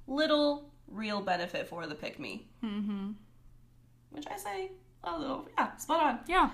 [0.07, 2.47] little real benefit for the pick me.
[2.65, 3.13] Mm-hmm.
[4.13, 4.71] Which I say,
[5.05, 6.19] a little, yeah, spot on.
[6.27, 6.51] Yeah.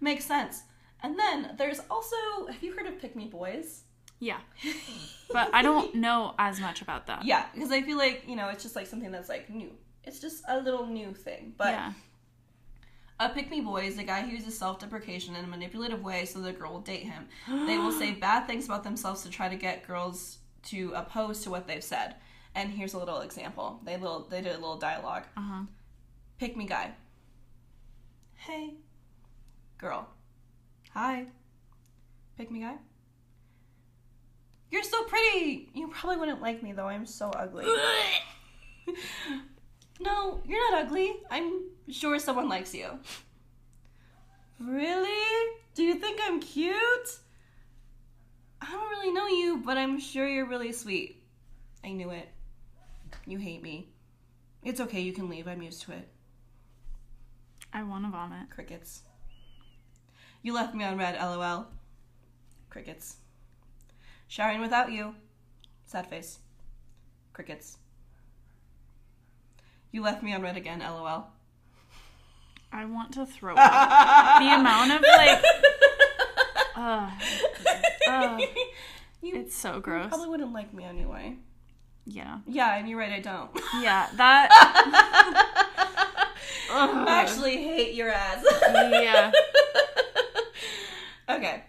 [0.00, 0.62] Makes sense.
[1.02, 2.16] And then there's also,
[2.50, 3.82] have you heard of pick me boys?
[4.20, 4.38] Yeah.
[5.32, 7.24] But I don't know as much about that.
[7.24, 9.70] Yeah, because I feel like you know it's just like something that's like new.
[10.04, 11.54] It's just a little new thing.
[11.56, 11.92] But yeah.
[13.18, 16.24] a pick me boy is a guy who uses self deprecation in a manipulative way
[16.24, 17.26] so the girl will date him.
[17.66, 21.50] they will say bad things about themselves to try to get girls to oppose to
[21.50, 22.14] what they've said.
[22.54, 23.80] And here's a little example.
[23.82, 25.24] They little they did a little dialogue.
[25.36, 25.64] Uh-huh.
[26.38, 26.92] Pick me guy.
[28.34, 28.74] Hey,
[29.78, 30.08] girl.
[30.92, 31.26] Hi.
[32.36, 32.76] Pick me guy.
[34.70, 35.70] You're so pretty.
[35.72, 36.88] You probably wouldn't like me though.
[36.88, 37.64] I'm so ugly.
[40.00, 41.14] no, you're not ugly.
[41.30, 42.98] I'm sure someone likes you.
[44.60, 45.50] Really?
[45.74, 46.74] Do you think I'm cute?
[48.60, 51.22] I don't really know you, but I'm sure you're really sweet.
[51.84, 52.28] I knew it.
[53.26, 53.88] You hate me.
[54.62, 55.46] It's okay, you can leave.
[55.46, 56.08] I'm used to it.
[57.74, 58.50] I want to vomit.
[58.50, 59.02] Crickets.
[60.42, 61.66] You left me on read, lol.
[62.70, 63.16] Crickets.
[64.28, 65.16] Showering without you.
[65.84, 66.38] Sad face.
[67.32, 67.78] Crickets.
[69.90, 71.26] You left me on read again, lol.
[72.72, 74.38] I want to throw up.
[74.40, 75.44] the amount of like,
[76.76, 77.10] uh,
[78.08, 78.38] uh,
[79.20, 80.08] you it's so gross.
[80.08, 81.36] probably wouldn't like me anyway.
[82.06, 82.38] Yeah.
[82.46, 83.50] Yeah, and you're right, I don't.
[83.80, 84.08] Yeah.
[84.14, 85.50] That.
[86.74, 87.08] Ugh.
[87.08, 88.44] I actually hate your ass.
[88.72, 89.30] Yeah.
[91.28, 91.64] okay.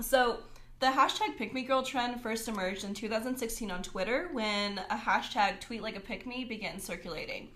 [0.00, 0.40] So
[0.80, 5.60] the hashtag pick me girl trend first emerged in 2016 on Twitter when a hashtag
[5.60, 7.48] tweet like a pick me began circulating.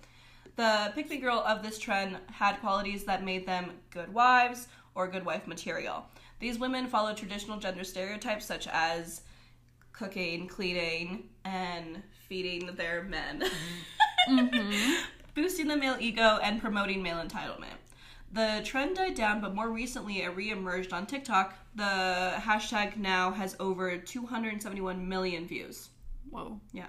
[0.57, 5.09] The pick me girl of this trend had qualities that made them good wives or
[5.09, 6.05] good wife material.
[6.41, 9.23] These women followed traditional gender stereotypes such as
[9.93, 13.43] cooking, cleaning, and feeding their men,
[14.29, 14.39] mm-hmm.
[14.39, 14.93] Mm-hmm.
[15.39, 17.79] Boosting the male ego, and promoting male entitlement.
[18.33, 21.55] The trend died down, but more recently it re-emerged on TikTok.
[21.77, 25.91] The hashtag now has over 271 million views.
[26.31, 26.61] Whoa.
[26.73, 26.89] Yeah.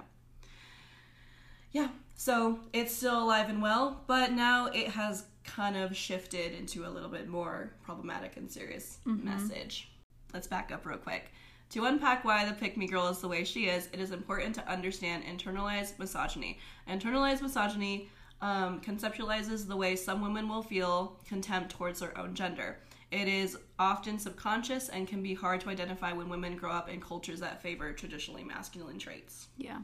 [1.71, 1.89] Yeah.
[2.15, 6.89] So it's still alive and well, but now it has kind of shifted into a
[6.89, 9.29] little bit more problematic and serious mm-hmm.
[9.29, 9.91] message.
[10.33, 11.31] Let's back up real quick.
[11.69, 14.55] To unpack why the pick me girl is the way she is, it is important
[14.55, 16.57] to understand internalized misogyny.
[16.89, 18.09] Internalized misogyny
[18.41, 22.77] um, conceptualizes the way some women will feel contempt towards their own gender.
[23.11, 27.01] It is often subconscious and can be hard to identify when women grow up in
[27.01, 29.47] cultures that favor traditionally masculine traits.
[29.57, 29.79] Yeah.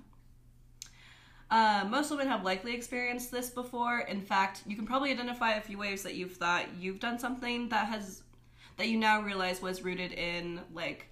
[1.49, 3.99] Uh, most women have likely experienced this before.
[3.99, 7.69] In fact, you can probably identify a few ways that you've thought you've done something
[7.69, 8.23] that has
[8.77, 11.07] that you now realize was rooted in like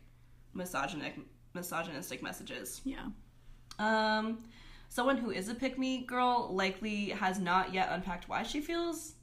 [0.53, 1.15] misogynic
[1.53, 2.81] misogynistic messages.
[2.83, 3.05] Yeah.
[3.79, 4.43] Um,
[4.93, 9.13] someone who is a pick me girl likely has not yet unpacked why she feels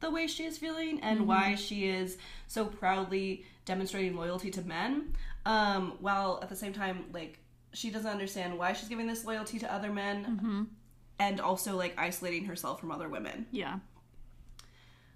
[0.00, 5.14] the way she is feeling and why she is so proudly demonstrating loyalty to men.
[5.46, 7.38] Um, while at the same time, like,
[7.72, 10.68] she doesn't understand why she's giving this loyalty to other men
[11.18, 13.46] and also like isolating herself from other women.
[13.50, 13.78] Yeah.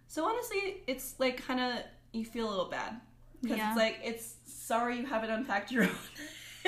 [0.07, 2.99] So honestly, it's like kind of you feel a little bad
[3.43, 3.69] because Yeah.
[3.73, 5.91] it's like it's sorry you haven't unpacked your own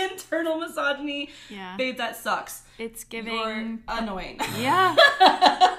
[0.10, 1.76] internal misogyny, Yeah.
[1.76, 1.96] babe.
[1.98, 2.62] That sucks.
[2.78, 3.82] It's You're giving.
[3.88, 4.40] annoying.
[4.58, 4.96] Yeah.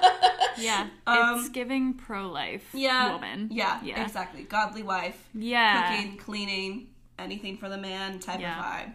[0.58, 0.88] Yeah.
[1.06, 3.48] Um, it's giving pro life yeah, woman.
[3.50, 4.04] Yeah, Yeah.
[4.04, 4.42] exactly.
[4.42, 5.96] Godly wife, Yeah.
[5.96, 8.58] cooking, cleaning, anything for the man type Yeah.
[8.58, 8.92] of vibe.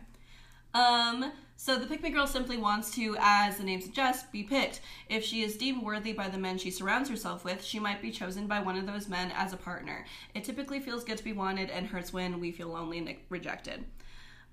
[0.80, 4.82] Um, so the pick me girl simply wants to, as the name suggests, be picked.
[5.10, 8.12] If she is deemed worthy by the men she surrounds herself with, she might be
[8.12, 10.06] chosen by one of those men as a partner.
[10.36, 13.84] It typically feels good to be wanted and hurts when we feel lonely and rejected.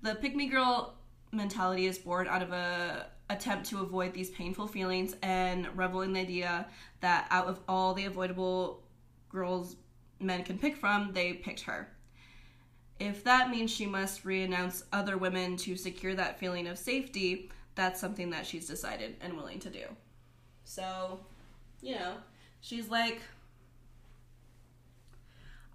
[0.05, 0.93] The pick me girl
[1.31, 6.13] mentality is born out of a attempt to avoid these painful feelings and revel in
[6.13, 6.67] the idea
[7.01, 8.83] that out of all the avoidable
[9.29, 9.77] girls
[10.19, 11.89] men can pick from, they picked her.
[12.99, 17.99] If that means she must renounce other women to secure that feeling of safety, that's
[17.99, 19.85] something that she's decided and willing to do.
[20.65, 21.19] So,
[21.81, 22.13] you know,
[22.61, 23.21] she's like,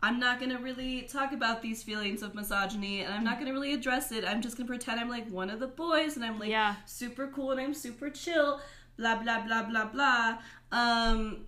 [0.03, 3.75] I'm not gonna really talk about these feelings of misogyny and I'm not gonna really
[3.75, 4.25] address it.
[4.25, 6.77] I'm just gonna pretend I'm like one of the boys and I'm like Yeah.
[6.87, 8.61] super cool and I'm super chill,
[8.97, 10.39] blah blah blah blah blah.
[10.73, 11.45] Um,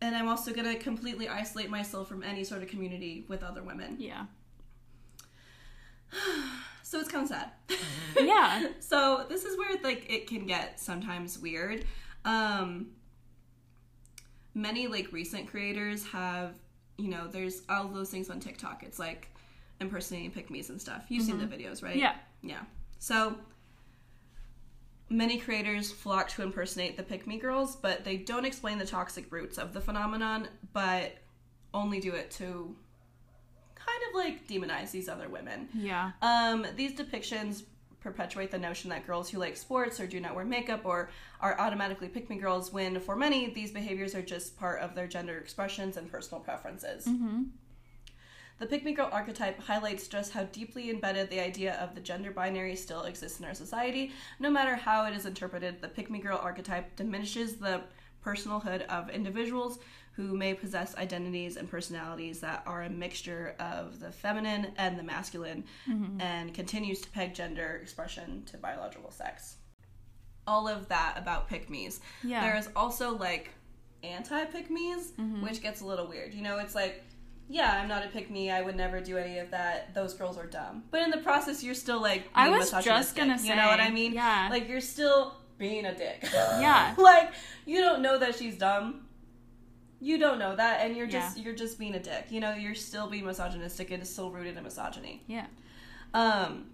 [0.00, 3.96] and I'm also gonna completely isolate myself from any sort of community with other women.
[3.98, 4.26] Yeah.
[6.84, 7.50] So it's kind of sad.
[8.20, 8.66] Yeah.
[8.80, 11.84] so this is where like it can get sometimes weird.
[12.24, 12.88] Um
[14.54, 16.54] many like recent creators have,
[17.02, 18.84] you know, there's all those things on TikTok.
[18.84, 19.28] It's like
[19.80, 21.04] impersonating pick-me's and stuff.
[21.08, 21.96] You've seen the videos, right?
[21.96, 22.14] Yeah.
[22.42, 22.60] Yeah.
[23.00, 23.34] So
[25.08, 29.32] many creators flock to impersonate the pick me girls, but they don't explain the toxic
[29.32, 31.16] roots of the phenomenon, but
[31.74, 32.76] only do it to
[33.74, 35.68] kind of like demonize these other women.
[35.74, 36.12] Yeah.
[36.22, 37.64] Um, these depictions
[38.02, 41.10] perpetuate the notion that girls who like sports or do not wear makeup or
[41.40, 45.06] are automatically pick me girls when for many these behaviors are just part of their
[45.06, 47.06] gender expressions and personal preferences.
[47.06, 47.42] Mm-hmm.
[48.58, 52.30] The pick me girl archetype highlights just how deeply embedded the idea of the gender
[52.30, 54.12] binary still exists in our society.
[54.38, 57.82] No matter how it is interpreted, the pick me girl archetype diminishes the
[58.24, 59.80] personalhood of individuals
[60.12, 65.02] who may possess identities and personalities that are a mixture of the feminine and the
[65.02, 66.20] masculine mm-hmm.
[66.20, 69.56] and continues to peg gender expression to biological sex.
[70.46, 72.00] All of that about pick me's.
[72.22, 72.42] Yeah.
[72.42, 73.50] There is also like
[74.02, 75.42] anti pick me's, mm-hmm.
[75.42, 76.34] which gets a little weird.
[76.34, 77.02] You know, it's like,
[77.48, 78.50] yeah, I'm not a pick me.
[78.50, 79.94] I would never do any of that.
[79.94, 80.84] Those girls are dumb.
[80.90, 83.80] But in the process, you're still like, I was just gonna say, You know what
[83.80, 84.12] I mean?
[84.12, 84.48] yeah.
[84.50, 86.28] Like, you're still being a dick.
[86.32, 86.94] Yeah.
[86.98, 87.32] like,
[87.64, 89.06] you don't know that she's dumb.
[90.02, 91.44] You don't know that, and you're just Yeah.
[91.44, 92.26] you're just being a dick.
[92.30, 93.92] You know, you're still being misogynistic.
[93.92, 95.22] It is still rooted in misogyny.
[95.28, 95.46] Yeah.
[96.12, 96.72] Um,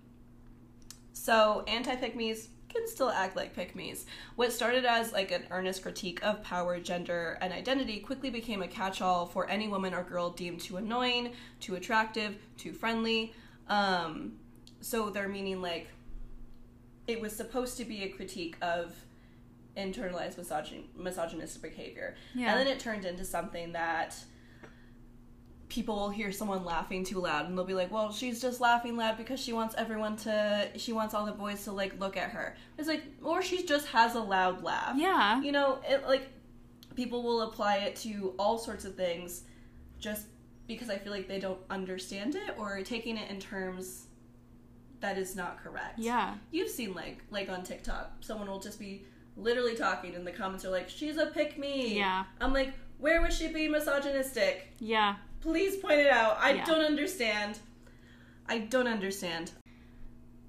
[1.13, 4.07] so anti pick-me's can still act like pick-me's.
[4.37, 8.69] What started as like an earnest critique of power, gender, and identity quickly became a
[8.69, 13.35] catch-all for any woman or girl deemed too annoying, too attractive, too friendly.
[13.69, 14.39] Um,
[14.81, 15.89] so they're meaning like
[17.07, 18.95] it was supposed to be a critique of
[19.79, 22.17] internalized misogyn- misogynistic behavior.
[22.35, 22.51] Yeah.
[22.51, 24.17] And then it turned into something that
[25.69, 28.97] people will hear someone laughing too loud and they'll be like, "Well, she's just laughing
[28.97, 32.31] loud because she wants everyone to she wants all the boys to like look at
[32.31, 34.97] her." It's like or she just has a loud laugh.
[34.97, 35.41] Yeah.
[35.43, 36.29] You know, it like
[36.95, 39.45] people will apply it to all sorts of things
[39.99, 40.27] just
[40.67, 44.07] because I feel like they don't understand it or taking it in terms
[45.01, 45.99] that is not correct.
[45.99, 46.35] Yeah.
[46.51, 49.05] You've seen like like on TikTok, someone will just be
[49.39, 52.25] literally talking and the comments are like, "She's a pick me." Yeah.
[52.41, 55.17] I'm like, "Where was she being misogynistic?" Yeah.
[55.41, 56.37] Please point it out.
[56.41, 56.65] I Yeah.
[56.65, 57.59] don't understand.
[58.47, 59.53] I don't understand.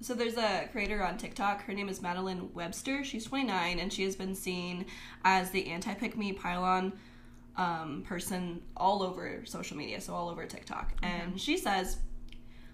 [0.02, 1.62] So there's a creator on TikTok.
[1.64, 3.04] Her name is Madeline Webster.
[3.04, 4.86] She's 29 and she has been seen
[5.24, 6.92] as the anti pick me pylon
[7.56, 10.92] um, person all over social media, so all over TikTok.
[11.02, 11.98] And she says,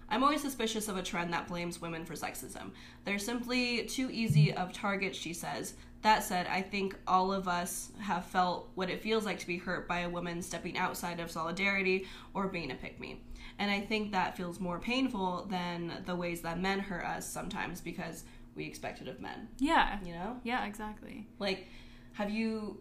[0.07, 2.71] I'm always suspicious of a trend that blames women for sexism.
[3.03, 5.73] They're simply too easy of targets, she says.
[6.03, 9.57] That said, I think all of us have felt what it feels like to be
[9.57, 13.21] hurt by a woman stepping outside of solidarity or being a pick me.
[13.59, 17.81] And I think that feels more painful than the ways that men hurt us sometimes
[17.81, 18.23] because
[18.55, 19.99] we expect it of men, Yeah.
[20.03, 20.39] you know?
[20.43, 21.27] Yeah, exactly.
[21.39, 21.67] Like,
[22.13, 22.79] have you,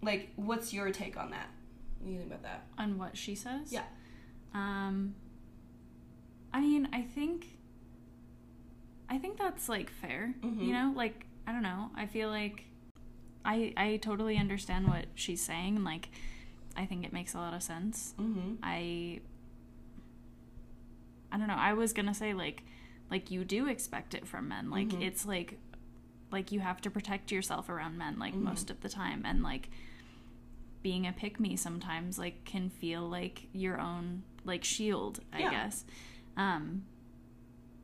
[0.00, 1.48] like, what's your take on that?
[1.98, 2.66] What do you think about that?
[2.78, 3.72] On what she says?
[3.72, 3.84] Yeah.
[4.54, 5.14] Um
[6.52, 7.46] I mean, I think
[9.08, 10.34] I think that's like fair.
[10.42, 10.64] Mhm.
[10.66, 11.90] You know, like I don't know.
[11.96, 12.64] I feel like
[13.44, 16.08] I I totally understand what she's saying and like
[16.76, 18.14] I think it makes a lot of sense.
[18.18, 18.54] Mm-hmm.
[18.62, 19.20] I
[21.30, 21.54] I don't know.
[21.56, 22.62] I was going to say like
[23.10, 24.70] like you do expect it from men.
[24.70, 25.02] Like Mhm.
[25.02, 25.58] it's like
[26.30, 28.42] like you have to protect yourself around men like Mhm.
[28.42, 29.68] most of the time and like
[30.82, 35.50] being a pick me sometimes like can feel like your own like shield, I Yeah.
[35.50, 35.84] guess.
[36.36, 36.84] Um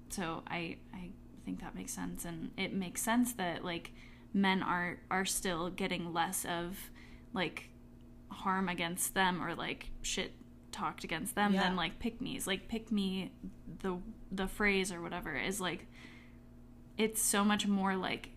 [0.08, 1.10] so I I
[1.48, 3.90] think that makes sense and it makes sense that like
[4.34, 6.90] men are are still getting less of
[7.32, 7.70] like
[8.30, 10.32] harm against them or like shit
[10.72, 11.62] talked against them Yeah.
[11.62, 12.46] than like pick me's.
[12.46, 13.32] Like pick me
[13.80, 13.96] the
[14.30, 15.86] the phrase or whatever is like
[16.98, 18.28] it's so much more like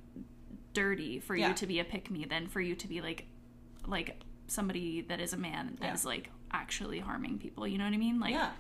[0.74, 1.50] dirty for Yeah.
[1.50, 3.26] you to be a pick me than for you to be like
[3.86, 5.94] like somebody that is a man Yeah.
[5.94, 7.68] is like actually harming people.
[7.68, 8.22] You know what I mean?
[8.22, 8.52] Like yeah.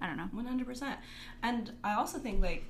[0.00, 0.28] I don't know.
[0.30, 1.00] One hundred percent.
[1.42, 2.64] And I also think like,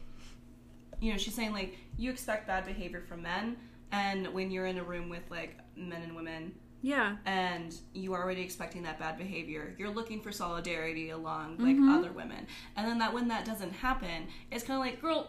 [1.00, 3.56] you know, she's saying like you expect bad behavior from men,
[3.92, 7.16] and when you're in a room with like men and women, Yeah.
[7.26, 11.88] and you are already expecting that bad behavior, you're looking for solidarity along like Mm-hmm.
[11.90, 15.28] other women, and then that when that doesn't happen, it's kind of like, girl,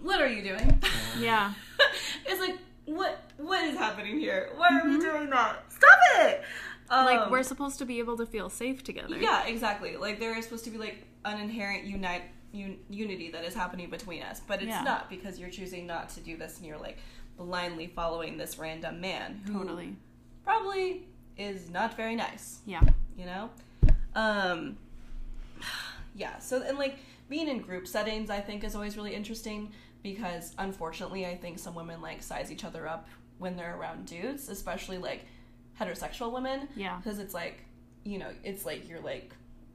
[0.00, 0.82] what are you doing?
[1.18, 1.52] Yeah.
[2.26, 4.50] it's like what what is happening here?
[4.56, 5.64] Why are we doing that?
[5.68, 6.42] Stop it!
[6.90, 7.04] Mm-hmm.
[7.04, 9.18] like Um, we're supposed to be able to feel safe together.
[9.18, 9.96] Yeah, exactly.
[9.96, 12.22] Like there is supposed to be like an inherent unite
[12.54, 14.82] un- unity that is happening between us, but it's Yeah.
[14.82, 16.98] not because you're choosing not to do this and you're like
[17.36, 19.96] blindly following this random man who Totally.
[20.44, 22.82] probably is not very nice, Yeah.
[23.16, 23.50] you know?
[24.14, 24.76] Um
[26.14, 26.96] yeah, so and like
[27.28, 29.70] being in group settings I think is always really interesting
[30.02, 34.48] because unfortunately I think some women like size each other up when they're around dudes,
[34.48, 35.24] especially like
[35.78, 36.68] heterosexual women.
[36.74, 36.96] Yeah.
[36.96, 37.60] Because it's like,
[38.04, 39.32] you know, it's like you're like,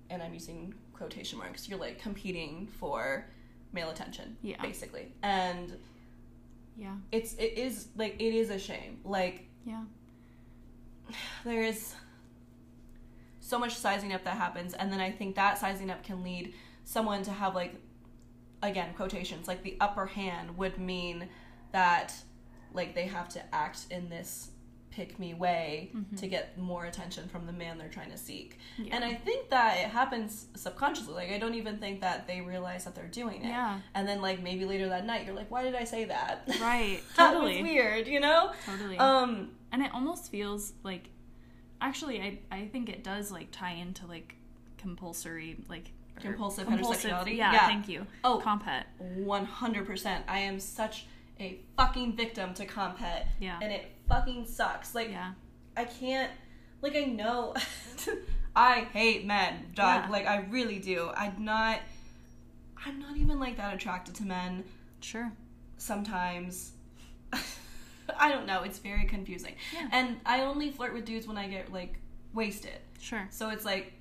[0.10, 3.26] and I'm using quotation marks, you're like competing for
[3.72, 4.38] male attention.
[4.42, 4.62] Yeah.
[4.62, 5.14] Basically.
[5.24, 5.78] And
[6.78, 6.96] Yeah.
[7.12, 9.00] it's, it is like, it is a shame.
[9.04, 9.84] Like, Yeah.
[11.44, 11.96] there is
[13.40, 16.54] so much sizing up that happens and then i think that sizing up can lead
[16.86, 17.76] someone to have like
[18.64, 21.28] again quotations like the upper hand would mean
[21.74, 22.14] that
[22.74, 24.52] like they have to act in this
[24.96, 28.96] pick me way to get more attention from the man they're trying to seek Yeah.
[28.96, 32.86] and i think that it happens subconsciously like i don't even think that they realize
[32.86, 33.80] that they're doing it Yeah.
[33.96, 37.00] and then like maybe later that night you're like why did i say that Right.
[37.18, 37.62] that Totally.
[37.62, 38.98] was weird you know Totally.
[39.00, 41.10] um and it almost feels like
[41.82, 44.36] actually I I think it does like tie into like
[44.78, 47.36] compulsory like or Compulsive heterosexuality?
[47.38, 47.66] Yeah, Yeah.
[47.68, 48.06] thank you.
[48.24, 48.38] Oh.
[48.38, 48.86] comp het.
[49.02, 50.22] 100%.
[50.28, 51.08] I am such
[51.40, 53.28] a fucking victim to comp het.
[53.40, 53.58] Yeah.
[53.62, 54.94] And it fucking sucks.
[54.96, 55.34] Like, Yeah.
[55.76, 56.32] I can't,
[56.82, 57.56] like, I know.
[58.56, 60.04] I hate men, dog.
[60.06, 60.10] Yeah.
[60.12, 61.10] Like, I really do.
[61.18, 61.80] I'm not,
[62.86, 64.64] I'm not even, like, that attracted to men
[65.02, 65.32] Sure.
[65.78, 66.74] sometimes.
[68.20, 68.62] I don't know.
[68.64, 69.56] It's very confusing.
[69.74, 69.90] Yeah.
[69.92, 71.96] And I only flirt with dudes when I get, like,
[72.34, 72.78] wasted.
[73.00, 73.28] Sure.
[73.32, 73.94] So it's like,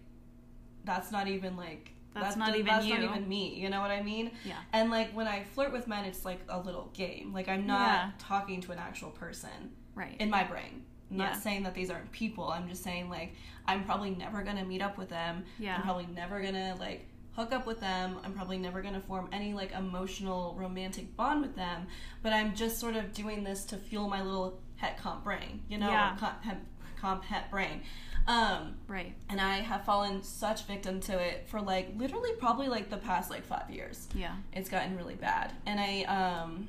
[0.85, 2.95] that's not even, like, That's that not even that's you.
[2.99, 3.55] not even me.
[3.55, 4.33] You know what I mean?
[4.45, 4.57] Yeah.
[4.75, 7.33] And like when I flirt with men, it's like a little game.
[7.33, 8.11] Like I'm not Yeah.
[8.19, 10.17] talking to an actual person Right.
[10.19, 10.85] in my brain.
[11.11, 12.45] I'm not saying that these aren't people.
[12.49, 13.35] I'm just saying like
[13.67, 15.45] I'm probably never gonna meet up with them.
[15.59, 15.77] Yeah.
[15.77, 18.17] I'm probably never gonna like hook up with them.
[18.25, 21.87] I'm probably never gonna form any like emotional romantic bond with them.
[22.23, 25.77] But I'm just sort of doing this to fuel my little het comp brain, you
[25.79, 26.17] know, Yeah.
[26.19, 26.57] comp, het,
[26.99, 27.83] comp het brain.
[28.27, 29.13] Um, right.
[29.29, 33.31] and I have fallen such victim to it for like literally probably like the past
[33.31, 34.37] like five years Yeah.
[34.53, 36.69] it's gotten really bad and i um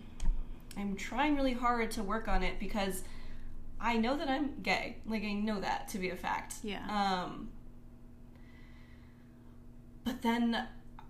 [0.77, 3.03] i'm trying really hard to work on it because
[3.83, 6.81] i know that i'm gay like i know that to be a fact Yeah.
[6.89, 7.49] um
[10.03, 10.55] but then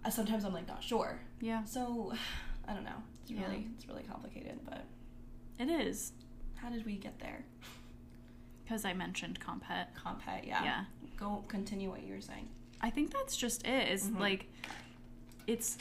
[0.06, 1.64] uh, sometimes i'm like not sure Yeah.
[1.64, 2.14] so
[2.68, 3.42] i don't know it's Yeah.
[3.46, 4.84] really it's really complicated but
[5.60, 6.12] It is
[6.56, 7.44] how did we get there
[8.64, 9.90] because I mentioned comp het.
[9.96, 10.86] compet yeah Yeah.
[11.18, 12.48] go continue what you were saying
[12.82, 13.90] I think that's just it.
[13.94, 14.20] Is Mhm.
[14.20, 14.46] like
[15.48, 15.78] it's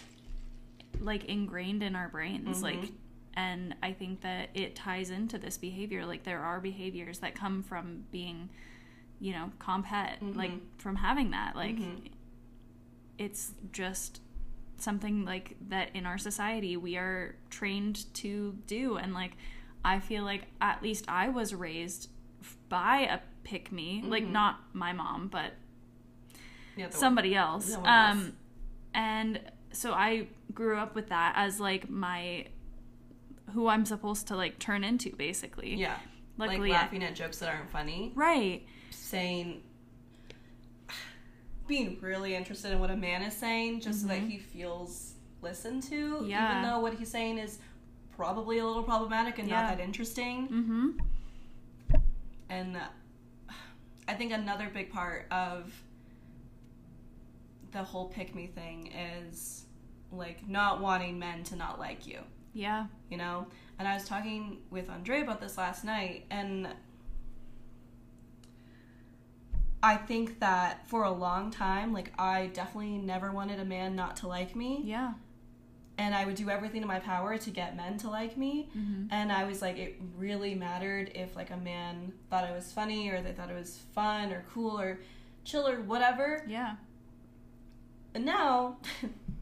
[1.01, 2.63] like ingrained in our brains Mhm.
[2.63, 2.91] like
[3.35, 7.63] and I think that it ties into this behavior like there are behaviors that come
[7.63, 8.49] from being
[9.21, 10.61] you know comp het like Mhm.
[10.79, 12.09] from having that like Mhm.
[13.19, 14.21] it's just
[14.77, 19.37] something like that in our society we are trained to do and like
[19.85, 22.09] I feel like at least I was raised
[22.69, 24.31] by a pick me like Mhm.
[24.33, 25.55] not my mom but
[26.77, 27.67] yeah somebody else.
[27.73, 28.17] Someone else.
[28.19, 28.37] Um,
[28.95, 29.41] and
[29.73, 32.47] so I grew up with that as like my
[33.55, 35.75] who I'm supposed to like turn into, basically.
[35.75, 35.97] yeah
[36.39, 38.63] Luckily, like laughing at jokes that aren't funny right?
[38.91, 39.63] saying
[41.67, 45.83] being really interested in what a man is saying just so that he feels listened
[45.85, 46.27] to Mm-hmm.
[46.27, 46.51] Yeah.
[46.59, 47.59] even though what he's saying is
[48.17, 49.63] probably a little problematic and Yeah.
[49.63, 50.89] not that interesting Mm-hmm.
[52.49, 52.81] and uh,
[54.09, 55.73] i think another big part of
[57.73, 59.65] the whole pick me thing is
[60.11, 62.19] like not wanting men to not like you
[62.55, 62.87] Yeah.
[63.11, 63.47] you know
[63.79, 66.69] and i was talking with andre about this last night and
[69.83, 74.17] i think that for a long time like i definitely never wanted a man not
[74.17, 75.15] to like me Yeah.
[75.99, 79.07] and i would do everything in my power to get men to like me Mm-hmm.
[79.11, 83.09] and i was like it really mattered if like a man thought i was funny
[83.09, 85.01] or they thought it was fun or cool or
[85.45, 86.77] chill or whatever Yeah.
[88.15, 88.77] and now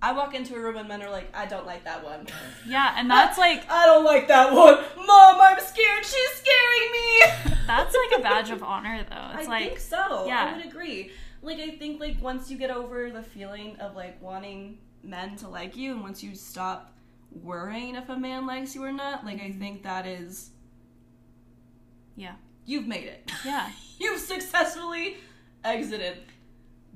[0.00, 2.26] i walk into a room and men are like i don't like that one
[2.66, 2.94] Yeah.
[2.96, 4.74] And that's like I don't like that one.
[5.06, 6.04] Mom, I'm scared.
[6.04, 7.56] She's scaring me.
[7.66, 9.38] that's like a badge of honor, though.
[9.38, 10.26] It's I like think so.
[10.26, 10.50] yeah.
[10.52, 11.10] I would agree.
[11.40, 15.48] Like I think like once you get over the feeling of like wanting men to
[15.48, 16.92] like you and once you stop
[17.30, 19.56] worrying if a man likes you or not, like Mm-hmm.
[19.56, 20.50] I think that is
[22.16, 22.34] yeah.
[22.66, 23.30] you've made it.
[23.46, 23.70] Yeah.
[23.98, 25.16] you've successfully
[25.64, 26.18] exited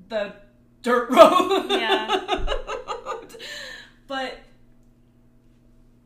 [0.09, 0.35] the
[0.83, 1.67] dirt road.
[1.71, 2.07] Yeah.
[4.07, 4.39] but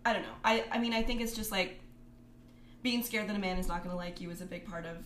[0.05, 0.29] I don't know.
[0.45, 1.81] I I mean I think it's just like
[2.83, 4.87] being scared that a man is not going to like you is a big part
[4.87, 4.99] of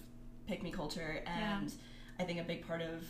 [0.46, 1.72] pick me culture and
[2.18, 3.04] I think a big part of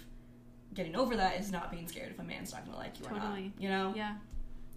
[0.74, 3.06] getting over that is not being scared if a man's not going to like you
[3.06, 3.42] or Totally.
[3.44, 3.52] not.
[3.62, 3.92] You know?
[3.96, 4.14] Yeah.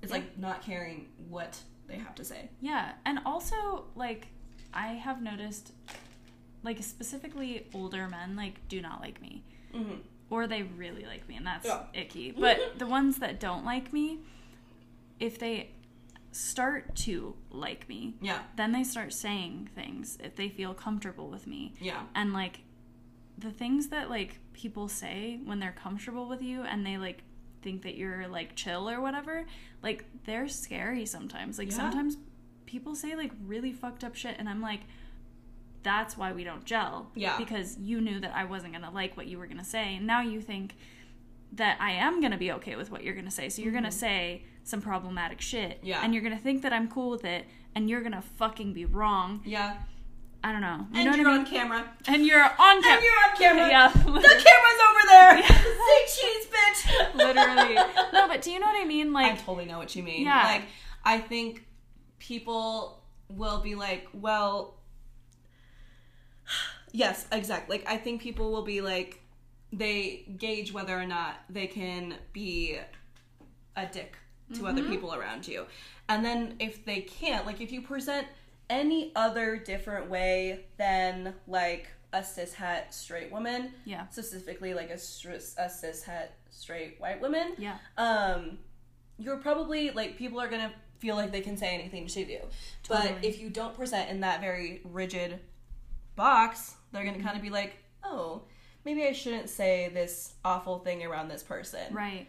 [0.02, 1.58] It's like not caring what
[1.88, 2.50] they have to say.
[2.60, 4.28] Yeah, and also like
[4.74, 5.72] I have noticed
[6.64, 9.44] like specifically older men like do not like me.
[9.74, 10.00] Mhm.
[10.34, 11.84] Or they really like me and that's Yeah.
[11.94, 12.32] icky.
[12.32, 14.18] But the ones that don't like me,
[15.20, 15.70] if they
[16.32, 18.42] start to like me, Yeah.
[18.56, 21.74] then they start saying things if they feel comfortable with me.
[21.80, 22.04] Yeah.
[22.16, 22.62] And like
[23.38, 27.22] the things that like people say when they're comfortable with you and they like
[27.62, 29.46] think that you're like chill or whatever,
[29.84, 31.60] like they're scary sometimes.
[31.60, 31.76] Like Yeah.
[31.78, 32.18] sometimes
[32.66, 34.82] people say like really fucked up shit and I'm like
[35.84, 37.12] that's why we don't gel.
[37.16, 37.38] Yeah.
[37.38, 39.96] Because you knew that I wasn't going to like what you were going to say.
[39.96, 40.76] And now you think
[41.54, 43.50] that I am going to be okay with what you're going to say.
[43.50, 45.78] So you're going to say some problematic shit.
[45.78, 45.88] Mm-hmm.
[45.88, 46.02] Yeah.
[46.04, 47.46] And you're going to think that I'm cool with it.
[47.76, 49.42] And you're going to fucking be wrong.
[49.46, 49.78] Yeah.
[50.44, 50.88] I don't know.
[50.92, 51.90] You and know you're I on camera.
[52.08, 52.92] And you're on camera.
[52.92, 53.68] And you're on camera.
[53.70, 53.88] Yeah.
[53.88, 55.44] The camera's over there.
[55.48, 57.16] Say cheese, bitch.
[57.16, 57.76] Literally.
[58.12, 59.14] No, but do you know what I mean?
[59.14, 60.26] Like, I totally know what you mean.
[60.26, 60.44] Yeah.
[60.44, 60.64] Like,
[61.06, 61.66] I think
[62.20, 64.76] people will be like, well,
[66.94, 67.78] yes, exactly.
[67.78, 69.20] Like, I think people will be like,
[69.74, 72.78] they gauge whether or not they can be
[73.76, 74.16] a dick
[74.54, 75.66] to other people around you.
[76.08, 78.28] And then if they can't, like, if you present
[78.70, 84.08] any other different way than, like, a cishet straight woman, yeah.
[84.10, 87.78] specifically like a, a cishet straight white woman, Yeah.
[87.98, 88.60] um,
[89.18, 92.41] you're probably like people are gonna feel like they can say anything to you.
[92.88, 95.39] But if you don't present in that very rigid
[96.16, 98.44] box, they're gonna kind of be like, oh,
[98.86, 101.94] maybe I shouldn't say this awful thing around this person.
[101.94, 102.28] Right.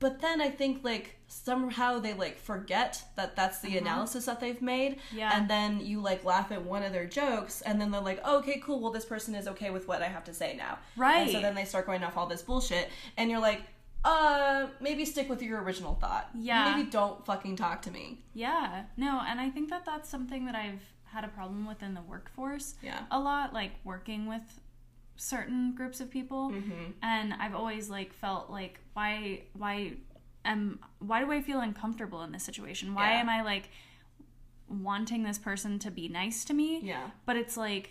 [0.00, 4.60] But then I think like somehow they like forget that that's the analysis that they've
[4.60, 4.92] made.
[4.92, 5.16] Uh-huh.
[5.16, 5.30] Yeah.
[5.32, 8.38] And then you like laugh at one of their jokes, and then they're like, oh,
[8.38, 8.80] okay, cool.
[8.80, 10.78] Well, this person is okay with what I have to say now.
[10.96, 11.22] Right.
[11.22, 13.62] And so then they start going off all this bullshit, and you're like,
[14.04, 16.28] uh, maybe stick with your original thought.
[16.34, 16.74] Yeah.
[16.76, 18.18] Maybe don't fucking talk to me.
[18.34, 18.84] Yeah.
[18.98, 20.82] No, and I think that that's something that I've
[21.14, 22.74] had a problem within the workforce.
[22.82, 23.00] Yeah.
[23.10, 24.42] a lot like working with
[25.16, 26.90] certain groups of people Mm-hmm.
[27.02, 29.92] and i've always like felt like why why
[30.44, 33.20] am why do i feel uncomfortable in this situation why Yeah.
[33.20, 33.66] am i like
[34.68, 37.10] wanting this person to be nice to me Yeah.
[37.26, 37.90] but it's like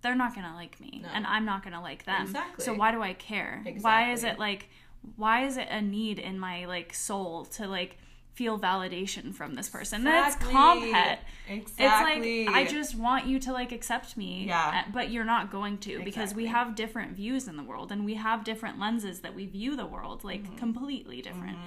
[0.00, 1.08] they're not gonna like me No.
[1.12, 2.64] and i'm not gonna like them Exactly.
[2.64, 4.68] so why do i care why is it like
[5.16, 7.98] why is it a need in my like soul to like
[8.34, 10.52] feel validation from this person that's Exactly.
[10.52, 11.18] comp het
[11.48, 12.42] Exactly.
[12.42, 14.46] it's like I just want you to like accept me.
[14.46, 14.84] Yeah.
[14.86, 18.04] uh, But you're not going to because we have different views in the world and
[18.04, 20.56] we have different lenses that we view the world like Mm-hmm.
[20.56, 21.58] completely different.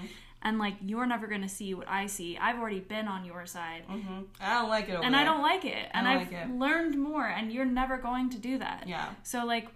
[0.41, 2.37] And like you're never going to see what I see.
[2.37, 3.83] I've already been on your side.
[3.89, 4.19] Mm-hmm.
[4.41, 5.87] I don't like it And I don't like it.
[5.95, 6.49] And I've like it.
[6.65, 8.83] learned more and you're never going to do that.
[8.87, 9.07] Yeah.
[9.23, 9.67] So like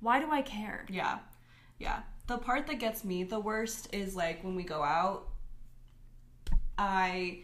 [0.00, 0.84] why do I care?
[0.90, 1.18] Yeah.
[1.78, 2.00] Yeah.
[2.26, 5.28] The part that gets me the worst is like when we go out,
[6.78, 7.40] I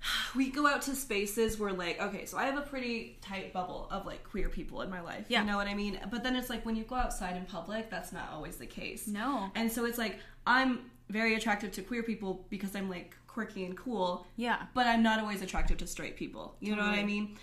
[0.36, 3.88] we go out to spaces where like okay, so I have a pretty tight bubble
[3.90, 5.26] of like queer people in my life.
[5.28, 5.40] Yeah.
[5.40, 5.98] You know what I mean?
[6.10, 9.06] But then it's like when you go outside in public, that's not always the case.
[9.06, 9.50] No.
[9.54, 13.76] And so it's like I'm very attractive to queer people because I'm like quirky and
[13.76, 14.62] cool, Yeah.
[14.74, 16.56] but I'm not always attractive to straight people.
[16.60, 17.36] You know what I mean?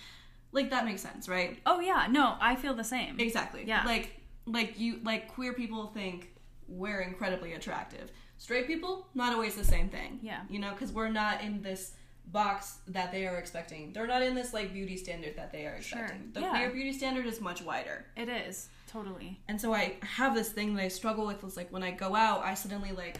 [0.51, 1.57] Like that makes sense, right?
[1.65, 3.19] Oh yeah, no, I feel the same.
[3.19, 3.63] Exactly.
[3.65, 3.83] Yeah.
[3.85, 6.31] Like like you like queer people think
[6.67, 8.11] we're incredibly attractive.
[8.45, 10.19] Straight people, not always the same thing.
[10.21, 10.41] Yeah.
[10.51, 11.93] You know, because we're not in this
[12.27, 13.91] box that they are expecting.
[13.91, 15.97] They're not in this like beauty standard that they are Sure.
[16.03, 16.31] expecting.
[16.31, 16.49] The Yeah.
[16.51, 18.05] queer beauty standard is much wider.
[18.15, 18.69] It is.
[18.85, 19.39] Totally.
[19.47, 22.15] And so I have this thing that I struggle with is like when I go
[22.15, 23.19] out, I suddenly like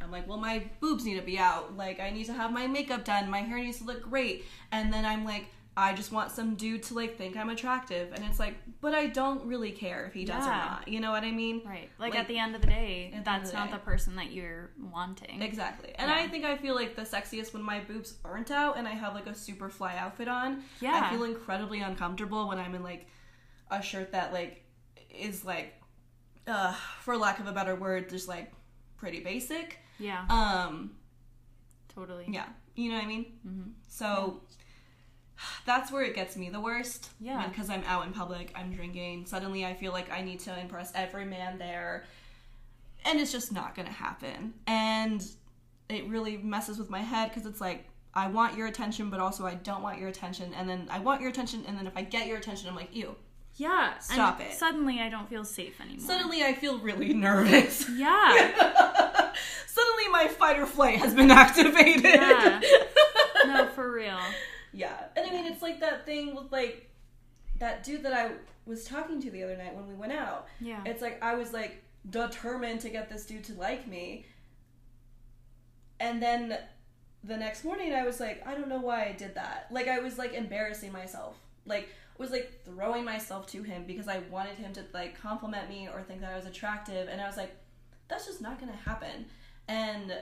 [0.00, 1.76] I'm like, well, my boobs need to be out.
[1.76, 3.30] Like, I need to have my makeup done.
[3.30, 4.44] My hair needs to look great.
[4.72, 5.46] And then I'm like,
[5.76, 8.12] I just want some dude to like think I'm attractive.
[8.14, 10.86] And it's like, but I don't really care if he does or not.
[10.86, 11.62] You know what I mean?
[11.66, 11.90] Right.
[11.98, 13.72] Like, Like, at the end of the day, at the end that's the not day.
[13.74, 15.42] the person that you're wanting.
[15.42, 15.92] Exactly.
[15.96, 16.16] And Yeah.
[16.16, 19.14] I think I feel like the sexiest when my boobs aren't out and I have
[19.14, 20.62] like a super fly outfit on.
[20.80, 21.00] Yeah.
[21.04, 23.08] I feel incredibly uncomfortable when I'm in like
[23.70, 24.64] a shirt that like
[25.10, 25.74] is like
[26.46, 28.52] uh for lack of a better word, just like
[28.96, 29.78] pretty basic.
[29.98, 30.24] Yeah.
[30.28, 30.92] Um
[31.88, 32.26] totally.
[32.28, 32.46] yeah.
[32.76, 33.24] You know what I mean?
[33.46, 33.70] Mm-hmm.
[33.88, 34.42] So
[35.66, 37.10] that's where it gets me the worst.
[37.20, 37.46] Yeah.
[37.48, 39.26] Because I'm out in public, I'm drinking.
[39.26, 42.04] Suddenly I feel like I need to impress every man there.
[43.04, 44.54] And it's just not going to happen.
[44.66, 45.24] And
[45.88, 49.44] it really messes with my head because it's like, I want your attention, but also
[49.44, 50.54] I don't want your attention.
[50.54, 52.94] And then I want your attention, and then if I get your attention, I'm like,
[52.94, 53.16] ew.
[53.56, 53.98] Yeah.
[53.98, 54.54] Stop and it.
[54.54, 56.06] Suddenly, I don't feel safe anymore.
[56.06, 57.88] Suddenly I feel really nervous.
[57.94, 59.32] Yeah.
[59.66, 62.04] Suddenly my fight or flight has been activated.
[62.04, 62.60] Yeah.
[63.46, 64.18] no, for real.
[64.74, 65.04] Yeah.
[65.16, 66.90] And I mean, it's like that thing with like
[67.58, 68.32] that dude that I
[68.66, 70.46] was talking to the other night when we went out.
[70.60, 70.82] Yeah.
[70.84, 74.26] It's like I was like determined to get this dude to like me.
[76.00, 76.58] And then
[77.22, 79.68] the next morning I was like, I don't know why I did that.
[79.70, 81.36] Like I was like embarrassing myself.
[81.64, 85.88] Like was like throwing myself to him because I wanted him to like compliment me
[85.92, 87.56] or think that I was attractive and I was like
[88.08, 89.26] that's just not going to happen.
[89.66, 90.12] And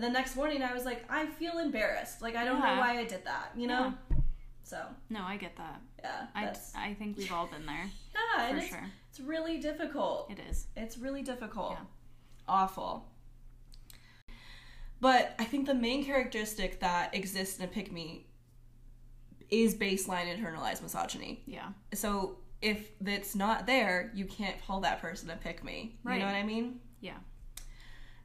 [0.00, 2.22] the next morning I was like I feel embarrassed.
[2.22, 3.94] Like I don't know why I did that, you know?
[4.62, 4.80] So,
[5.10, 5.80] No, I get that.
[6.02, 6.26] yeah.
[6.34, 7.90] I, That's I think we've all been there.
[8.14, 8.90] yeah, for it's, sure.
[9.10, 10.30] it's really difficult.
[10.30, 10.66] It is.
[10.74, 11.72] It's really difficult.
[11.72, 11.84] Yeah.
[12.48, 13.06] Awful.
[15.00, 18.26] But I think the main characteristic that exists in a pick me
[19.50, 21.42] is baseline internalized misogyny.
[21.46, 21.68] Yeah.
[21.92, 25.98] So if that's not there, you can't call that person a pick me.
[26.02, 26.14] Right.
[26.14, 26.80] You know what I mean?
[27.00, 27.18] Yeah.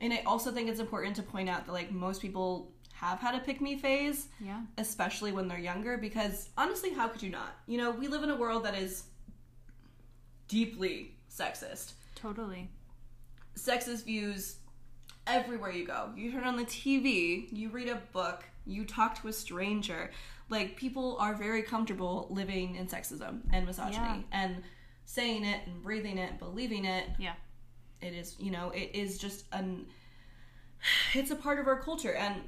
[0.01, 3.35] And I also think it's important to point out that like most people have had
[3.35, 4.61] a pick me phase, Yeah.
[4.77, 7.55] especially when they're younger, because honestly, how could you not?
[7.67, 9.03] You know, we live in a world that is
[10.47, 11.93] deeply sexist.
[12.15, 12.69] Totally.
[13.55, 14.55] sexist views
[15.27, 16.11] everywhere you go.
[16.15, 20.11] You turn on the TV, you read a book, you talk to a stranger.
[20.49, 24.21] Like people are very comfortable living in sexism and misogyny Yeah.
[24.31, 24.63] and
[25.05, 27.09] saying it and breathing it, and believing it.
[27.19, 27.33] Yeah.
[28.01, 29.85] It is, you know, it is just an
[31.13, 32.41] it's a part of our culture and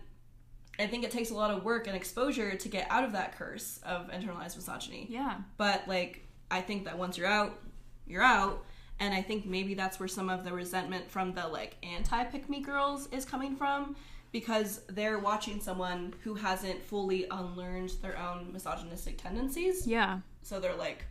[0.80, 3.38] I think it takes a lot of work and exposure to get out of that
[3.38, 5.06] curse of internalized misogyny.
[5.10, 5.36] Yeah.
[5.58, 7.60] But like, I think that once you're out,
[8.08, 8.66] you're out.
[9.00, 12.50] And I think maybe that's where some of the resentment from the like anti pick
[12.50, 13.96] me girls is coming from
[14.32, 19.86] because they're watching someone who hasn't fully unlearned their own misogynistic tendencies.
[19.86, 20.20] Yeah.
[20.42, 21.06] So they're like,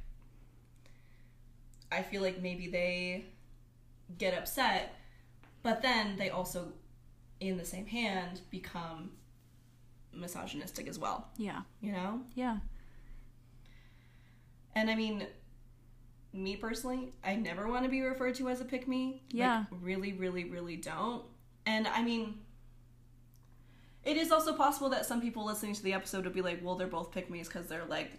[1.92, 3.26] I feel like maybe they
[4.18, 4.94] get upset,
[5.62, 6.72] but then they also,
[7.40, 9.10] in the same hand, become
[10.12, 11.62] misogynistic as well, Yeah.
[11.80, 12.22] you know?
[12.34, 12.58] Yeah.
[14.74, 15.26] And I mean,
[16.32, 19.22] me personally, I never want to be referred to as a pick me.
[19.30, 19.64] Yeah.
[19.70, 21.24] Like, really, really, really don't.
[21.66, 22.38] And I mean,
[24.04, 26.76] it is also possible that some people listening to the episode would be like, well,
[26.76, 28.12] they're both pick me's because they're like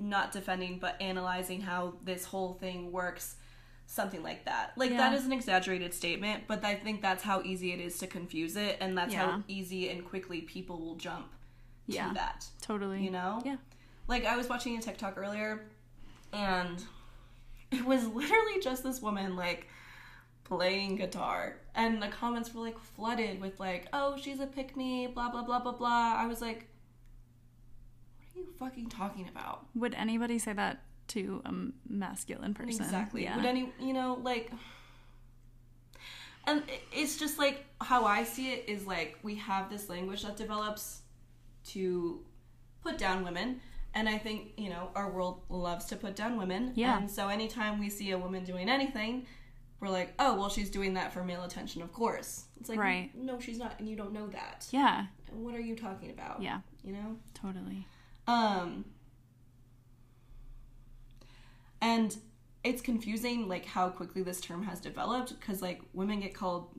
[0.00, 3.36] not defending but analyzing how this whole thing works.
[3.90, 4.72] Something like that.
[4.76, 4.98] Like, Yeah.
[4.98, 8.54] that is an exaggerated statement, but I think that's how easy it is to confuse
[8.54, 9.30] it, and that's Yeah.
[9.32, 11.28] how easy and quickly people will jump
[11.88, 12.12] to Yeah.
[12.12, 12.46] that.
[12.60, 13.02] Totally.
[13.02, 13.40] You know?
[13.46, 13.56] Yeah.
[14.06, 15.70] Like I was watching a TikTok earlier
[16.34, 16.84] and
[17.70, 19.68] it was literally just this woman like
[20.44, 25.06] playing guitar and the comments were like flooded with like, "Oh, she's a pick me,
[25.06, 26.68] blah blah blah blah blah." I was like,
[28.18, 31.52] "What are you fucking talking about?" Would anybody say that to a
[31.88, 32.84] masculine person?
[32.84, 33.24] Exactly.
[33.24, 33.36] Yeah.
[33.36, 34.50] Would any, you know, like
[36.46, 40.36] and it's just like how I see it is like we have this language that
[40.36, 41.02] develops
[41.68, 42.24] to
[42.82, 43.60] put down women
[43.94, 46.72] and I think, you know, our world loves to put down women.
[46.74, 46.98] Yeah.
[46.98, 49.26] And so anytime we see a woman doing anything,
[49.80, 53.10] we're like, "Oh, well she's doing that for male attention, of course." It's like, Right.
[53.14, 55.06] "No, she's not, and you don't know that." yeah.
[55.32, 56.42] What are you talking about?
[56.42, 56.60] Yeah.
[56.84, 57.16] You know?
[57.34, 57.86] Totally.
[58.26, 58.84] Um,
[61.80, 62.16] and
[62.64, 66.70] it's confusing, like how quickly this term has developed, because like women get called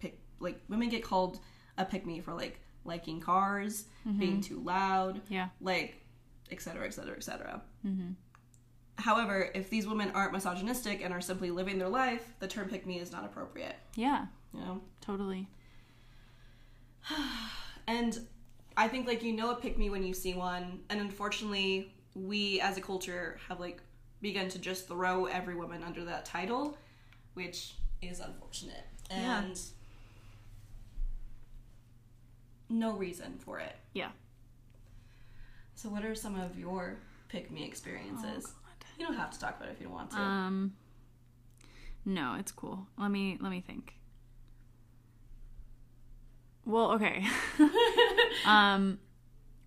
[0.00, 1.40] pick, like women get called
[1.76, 4.18] a pick me for like liking cars, mm-hmm.
[4.18, 5.48] being too loud, Yeah.
[5.60, 6.02] like
[6.50, 7.62] et cetera, et cetera, et cetera.
[7.86, 8.12] Mm-hmm.
[8.96, 12.84] However, if these women aren't misogynistic and are simply living their life, the term pick
[12.84, 13.76] me is not appropriate.
[13.94, 14.26] Yeah.
[14.52, 14.80] You know.
[15.00, 15.48] Totally.
[17.86, 18.18] And
[18.76, 22.60] I think like you know a pick me when you see one, and unfortunately, we
[22.60, 23.80] as a culture have like
[24.20, 26.76] begun to just throw every woman under that title,
[27.34, 28.84] which is unfortunate.
[29.10, 29.42] Yeah.
[29.44, 29.60] And
[32.68, 33.76] no reason for it.
[33.94, 34.10] Yeah.
[35.74, 36.96] So what are some of your
[37.28, 38.52] pick me experiences?
[38.98, 40.16] you don't have to talk about it if you don't want to.
[40.18, 40.72] Um.
[42.04, 42.86] No, it's cool.
[42.98, 43.94] Let me let me think.
[46.64, 47.24] Well, okay.
[48.46, 48.98] um,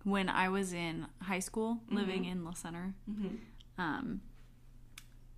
[0.04, 3.38] when I was in high school, living in La Center, Mhm.
[3.78, 4.20] um,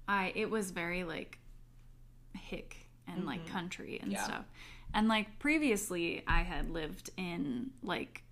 [0.09, 1.39] I it was very like
[2.35, 4.23] hick and like country and Yeah.
[4.25, 4.45] stuff.
[4.93, 8.23] And like previously, I had lived in like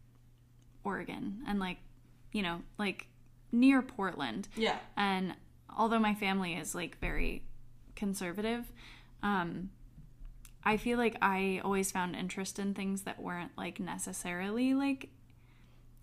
[0.85, 1.79] Oregon and like
[2.33, 3.07] you know like
[3.51, 4.79] near Portland, yeah.
[4.97, 5.35] and
[5.77, 7.43] although my family is like very
[7.95, 8.73] conservative
[9.23, 9.71] um
[10.65, 15.09] i feel like i always found interest in things that weren't like necessarily like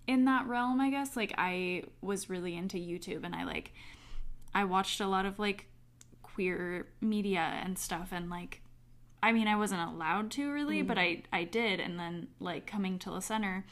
[0.08, 3.74] in that realm i guess like i was really into youtube and i like
[4.54, 5.68] i watched a lot of like
[6.24, 8.62] queer media and stuff and like
[9.22, 11.02] i mean i wasn't allowed to really but mm.
[11.02, 13.66] i i did and then like coming to the center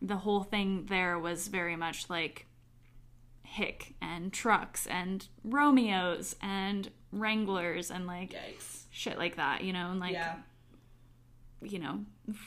[0.00, 2.46] the whole thing there was very much like
[3.42, 8.84] hick and trucks and romeos and wranglers and like Yikes.
[8.90, 10.36] shit like that you know and like yeah.
[11.62, 12.00] you know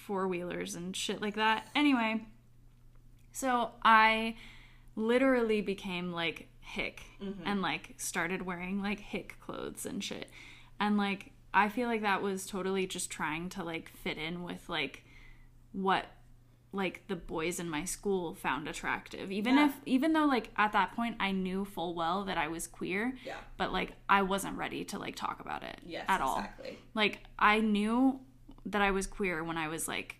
[0.05, 2.23] four wheelers and shit like that anyway
[3.31, 4.35] so i
[4.95, 7.41] literally became like hick mm-hmm.
[7.45, 10.29] and like started wearing like hick clothes and shit.
[10.79, 14.67] And like I feel like that was totally just trying to like fit in with
[14.69, 15.03] like
[15.73, 16.05] what
[16.73, 19.29] like the boys in my school found attractive.
[19.31, 19.65] Even Yeah.
[19.67, 23.13] if even though like at that point I knew full well that I was queer,
[23.25, 23.35] Yeah.
[23.57, 26.37] but like I wasn't ready to like talk about it Yes, at all.
[26.37, 26.77] exactly.
[26.93, 28.21] Like I knew
[28.65, 30.15] that I was queer when I was like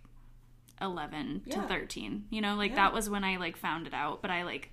[0.82, 1.62] 11 Yeah.
[1.62, 2.26] to 13.
[2.30, 2.76] You know, like Yeah.
[2.78, 4.72] that was when I like found it out, but I like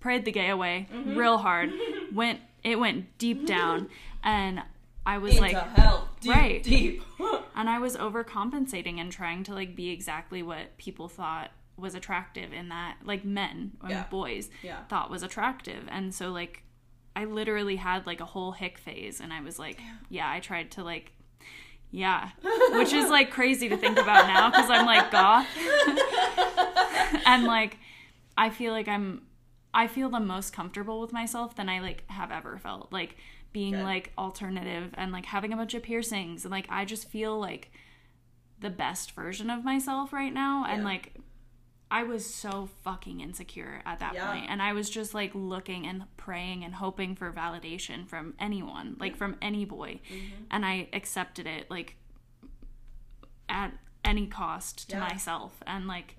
[0.00, 1.16] prayed the gay away Mm-hmm.
[1.16, 1.70] real hard.
[2.12, 3.88] went it went deep down
[4.22, 4.62] and
[5.06, 6.62] I was Into like hell, deep, Right.
[6.62, 7.02] deep.
[7.56, 12.52] and I was overcompensating and trying to like be exactly what people thought was attractive
[12.52, 14.04] in that like men or Yeah.
[14.10, 14.84] boys Yeah.
[14.90, 15.84] thought was attractive.
[15.90, 16.62] And so like
[17.16, 19.80] I literally had like a whole hick phase and I was like,
[20.10, 21.12] yeah, I tried to like
[21.92, 22.30] yeah,
[22.72, 25.46] which is like crazy to think about now cuz I'm like goth.
[27.26, 27.78] and like
[28.36, 29.22] I feel like I'm
[29.72, 32.92] I feel the most comfortable with myself than I like have ever felt.
[32.92, 33.16] Like
[33.52, 33.84] being Good.
[33.84, 37.70] like alternative and like having a bunch of piercings and like I just feel like
[38.60, 41.14] the best version of myself right now and like
[41.90, 44.30] I was so fucking insecure at that Yeah.
[44.30, 48.96] point and I was just like looking and praying and hoping for validation from anyone,
[49.00, 50.00] like from any boy.
[50.08, 50.44] Mm-hmm.
[50.52, 51.96] And I accepted it like
[53.48, 53.72] at
[54.04, 55.08] any cost to Yeah.
[55.08, 56.16] myself and like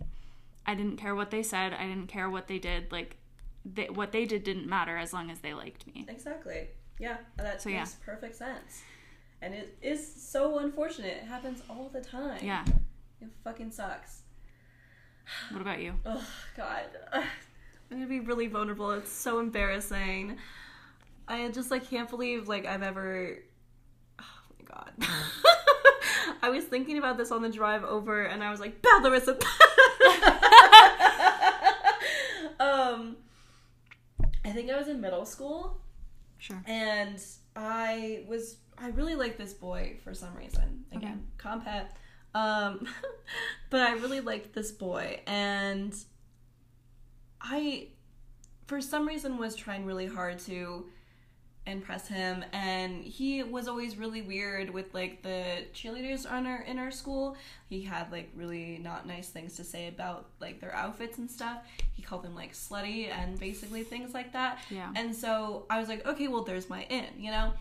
[0.66, 3.18] I didn't care what they said, I didn't care what they did, like
[3.66, 6.05] they, what they did didn't matter as long as they liked me.
[6.07, 6.68] Exactly.
[6.99, 7.80] Yeah, that So, yeah.
[7.80, 8.82] makes perfect sense.
[9.41, 11.18] And it is so unfortunate.
[11.18, 12.39] It happens all the time.
[12.43, 12.64] Yeah.
[13.22, 14.22] It fucking sucks.
[15.51, 15.93] What about you?
[16.05, 16.26] Oh
[16.57, 16.84] god.
[17.14, 17.24] I'm
[17.89, 18.91] gonna be really vulnerable.
[18.91, 20.38] It's so embarrassing.
[21.28, 23.38] I just like can't believe like I've ever
[24.20, 24.24] Oh
[24.59, 24.91] my god.
[26.43, 29.38] I was thinking about this on the drive over and I was like, Bad Larissa
[32.59, 33.18] Um
[34.45, 35.81] I think I was in middle school
[36.37, 36.61] Sure.
[36.65, 37.21] and
[37.55, 40.85] I was I really liked this boy for some reason.
[40.91, 41.95] Again, comp het.
[42.33, 42.87] Um,
[43.69, 45.93] but I really liked this boy, and
[47.39, 47.89] I,
[48.65, 50.87] for some reason, was trying really hard to
[51.68, 56.80] impress him, and he was always really weird with like the cheerleaders on our in
[56.80, 57.38] our school.
[57.70, 61.59] He had like really not nice things to say about like their outfits and stuff.
[61.93, 64.59] He called them like slutty and basically things like that.
[64.70, 64.91] Yeah.
[64.95, 67.53] And so I was like, okay, well, there's my in, you know?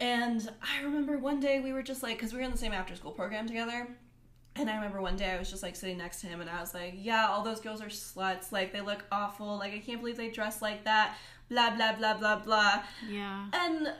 [0.00, 2.72] And I remember one day we were just like, because we were in the same
[2.72, 3.88] after school program together.
[4.56, 6.60] And I remember one day I was just like sitting next to him and I
[6.60, 8.50] was like, yeah, all those girls are sluts.
[8.50, 9.56] Like, they look awful.
[9.56, 11.16] Like, I can't believe they dress like that.
[11.48, 12.82] Blah, blah, blah, blah, blah.
[13.08, 13.46] Yeah.
[13.52, 13.92] And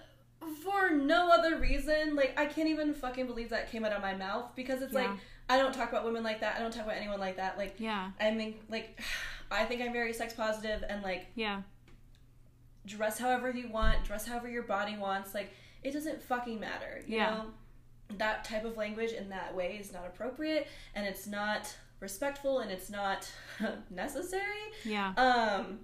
[0.63, 4.15] for no other reason, like, I can't even fucking believe that came out of my
[4.15, 5.11] mouth because it's like,
[5.51, 6.57] I don't talk about women like that.
[6.57, 7.57] I don't talk about anyone like that.
[7.59, 8.11] Like, Yeah.
[8.21, 9.01] I mean, like,
[9.51, 11.63] I think I'm very sex positive and like, Yeah.
[12.87, 15.35] dress however you want, dress however your body wants.
[15.35, 15.51] Like,
[15.83, 17.03] it doesn't fucking matter.
[17.07, 17.31] You Yeah.
[17.31, 17.45] know?
[18.17, 22.71] That type of language in that way is not appropriate and it's not respectful and
[22.71, 23.31] it's not
[23.91, 24.43] necessary.
[24.85, 25.13] Yeah.
[25.17, 25.81] Um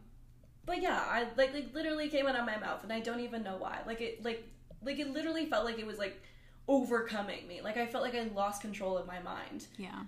[0.66, 3.42] but yeah, I like like literally came out of my mouth and I don't even
[3.42, 3.78] know why.
[3.86, 4.46] Like it like
[4.82, 6.20] like it literally felt like it was like
[6.68, 7.60] overcoming me.
[7.62, 9.66] Like I felt like I lost control of my mind.
[9.76, 10.00] Yeah.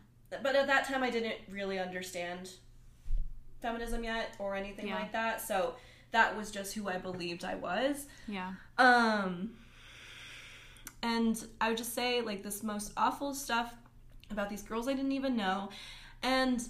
[0.43, 2.51] But at that time I didn't really understand
[3.61, 4.97] feminism yet or anything Yeah.
[4.97, 5.41] like that.
[5.41, 5.77] So
[6.13, 8.07] that was just who I believed I was.
[8.29, 8.53] Yeah.
[8.79, 9.51] Um,
[11.03, 13.75] and I would just say like this most awful stuff
[14.31, 15.71] about these girls I didn't even know,
[16.23, 16.61] and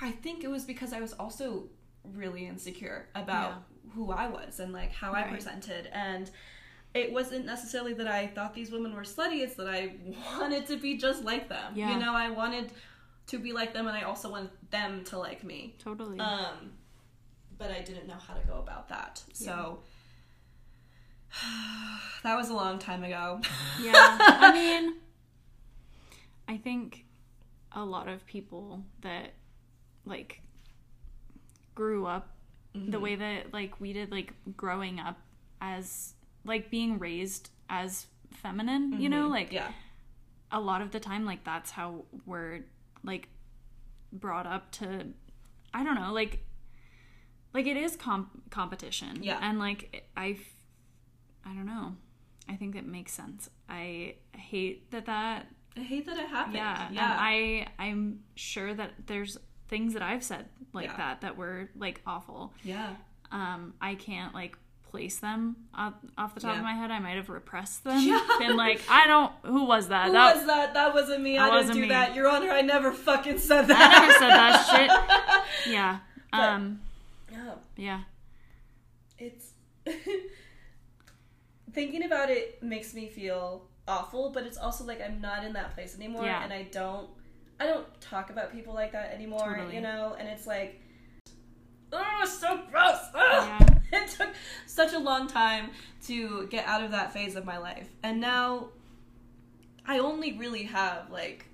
[0.00, 1.64] I think it was because I was also
[2.04, 6.30] really insecure about who I was and like how I presented and.
[6.94, 9.94] It wasn't necessarily that I thought these women were slutty, it's that I
[10.38, 11.72] wanted to be just like them.
[11.74, 11.90] Yeah.
[11.90, 12.70] You know, I wanted
[13.28, 15.74] to be like them and I also wanted them to like me.
[15.78, 16.18] Totally.
[16.18, 16.72] Um,
[17.56, 19.22] but I didn't know how to go about that.
[19.32, 19.78] So
[22.22, 23.40] that was a long time ago.
[23.80, 23.92] yeah.
[24.20, 24.96] I mean,
[26.48, 27.04] I think
[27.72, 29.32] a lot of people that
[30.04, 30.42] like
[31.74, 32.28] grew up
[32.74, 33.02] the mm-hmm.
[33.02, 35.18] way that like we did like growing up
[35.60, 36.14] as
[36.44, 39.32] like being raised as feminine, you know, mm-hmm.
[39.32, 39.70] like yeah,
[40.50, 42.60] a lot of the time like that's how we're
[43.04, 43.28] like
[44.12, 45.06] brought up to
[45.72, 46.44] i don't know like
[47.54, 49.22] like it is comp- competition.
[49.22, 49.38] Yeah.
[49.40, 50.38] and like I
[51.44, 51.96] I don't know.
[52.48, 53.50] I think it makes sense.
[53.68, 55.46] I hate that that
[55.76, 56.56] I hate that it happened.
[56.56, 59.38] yeah, Yeah, and i i'm sure that there's
[59.72, 60.44] things that i've said
[60.74, 60.96] like Yeah.
[60.98, 62.90] that that were like awful yeah,
[63.30, 64.54] um i can't like
[64.90, 66.58] place them off, off the top Yeah.
[66.58, 68.20] of my head i might have repressed them Yeah.
[68.38, 70.74] been like i don't who was that Who that was that?
[70.74, 71.36] That wasn't me.
[71.38, 71.88] That I didn't wasn't do me.
[71.88, 72.14] that.
[72.14, 73.80] Your Honor, I never fucking said that.
[73.80, 74.54] I never said that
[75.64, 75.72] shit.
[75.74, 75.98] Yeah.
[76.30, 76.80] But- Um
[77.32, 77.54] Yeah.
[77.76, 78.00] Yeah.
[79.18, 79.46] it's
[81.72, 85.74] thinking about it makes me feel awful, but it's also like I'm not in that
[85.74, 86.42] place anymore Yeah.
[86.44, 87.08] and I don't
[87.62, 89.76] I don't talk about people like that anymore, Totally.
[89.76, 90.80] you know, and it's like
[91.92, 92.98] oh, so gross.
[93.14, 93.60] Ugh.
[93.60, 93.66] Yeah.
[93.94, 94.30] It took
[94.66, 95.68] such a long time
[96.06, 97.90] to get out of that phase of my life.
[98.02, 98.68] And now
[99.84, 101.44] I only really have like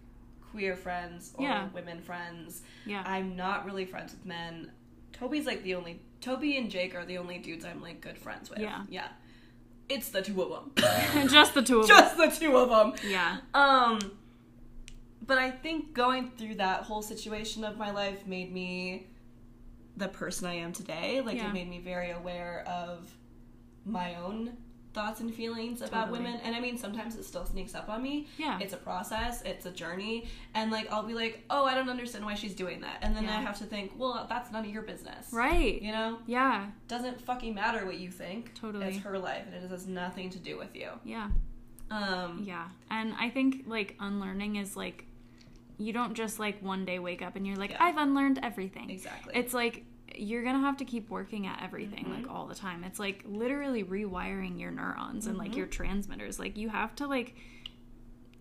[0.52, 1.68] queer friends or Yeah.
[1.74, 2.62] women friends.
[2.86, 3.02] Yeah.
[3.04, 4.70] I'm not really friends with men.
[5.12, 8.48] Toby's like the only Toby and Jake are the only dudes I'm like good friends
[8.50, 8.61] with.
[8.61, 8.84] Yeah.
[8.88, 9.09] Yeah.
[9.88, 11.28] It's the two of them.
[11.28, 11.96] Just the two of them.
[11.96, 12.94] Just the two of them.
[13.11, 13.38] Yeah.
[13.52, 13.98] Um
[15.29, 19.07] but I think going through that whole situation of my life made me
[19.97, 21.20] the person I am today.
[21.20, 21.49] Like Yeah.
[21.51, 23.09] it made me very aware of
[23.85, 24.57] my own
[24.95, 26.20] thoughts and feelings about Totally.
[26.20, 26.41] women.
[26.43, 28.26] And I mean sometimes it still sneaks up on me.
[28.39, 28.59] Yeah.
[28.61, 32.24] It's a process, it's a journey, and like I'll be like, "Oh, I don't understand
[32.24, 33.37] why she's doing that." And then Yeah.
[33.39, 35.81] I have to think, "Well, that's none of your business." Right.
[35.83, 36.18] You know?
[36.26, 36.68] Yeah.
[36.89, 38.55] Doesn't fucking matter what you think.
[38.55, 38.87] Totally.
[38.87, 40.91] It's her life and it has nothing to do with you.
[41.05, 41.29] Yeah.
[41.91, 42.68] Um Yeah.
[42.91, 45.05] And I think like unlearning is like
[45.79, 47.85] you don't just like one day wake up and you're like Yeah.
[47.85, 48.91] I've unlearned everything.
[48.91, 49.33] Exactly.
[49.37, 49.85] It's like
[50.16, 52.22] you're going to have to keep working at everything Mm-hmm.
[52.24, 52.83] like all the time.
[52.83, 55.47] It's like literally rewiring your neurons and Mm-hmm.
[55.47, 56.39] like your transmitters.
[56.39, 57.37] Like you have to like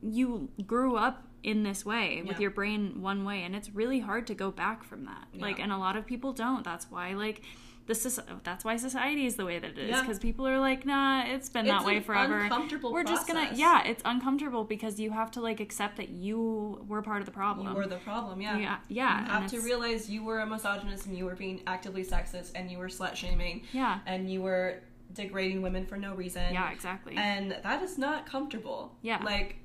[0.02, 4.28] you grew up in this way with your brain one way and it's really hard
[4.28, 5.28] to go back from that.
[5.34, 6.64] Like and a lot of people don't.
[6.64, 7.42] That's why like
[7.88, 10.02] the soc- that's why society is the way that it is Yeah.
[10.02, 13.50] because people are like nah it's been It's that way forever uncomfortable we're just gonna
[13.56, 17.32] yeah it's uncomfortable because you have to like accept that you were part of the
[17.32, 18.58] problem You were the problem, yeah.
[18.58, 21.62] Yeah, yeah, You and have to realize you were a misogynist and you were being
[21.66, 24.80] actively sexist and you were slut shaming yeah and you were
[25.14, 26.54] degrading women for no reason.
[26.54, 28.98] yeah exactly And that is not comfortable.
[29.02, 29.20] Yeah.
[29.24, 29.56] Like,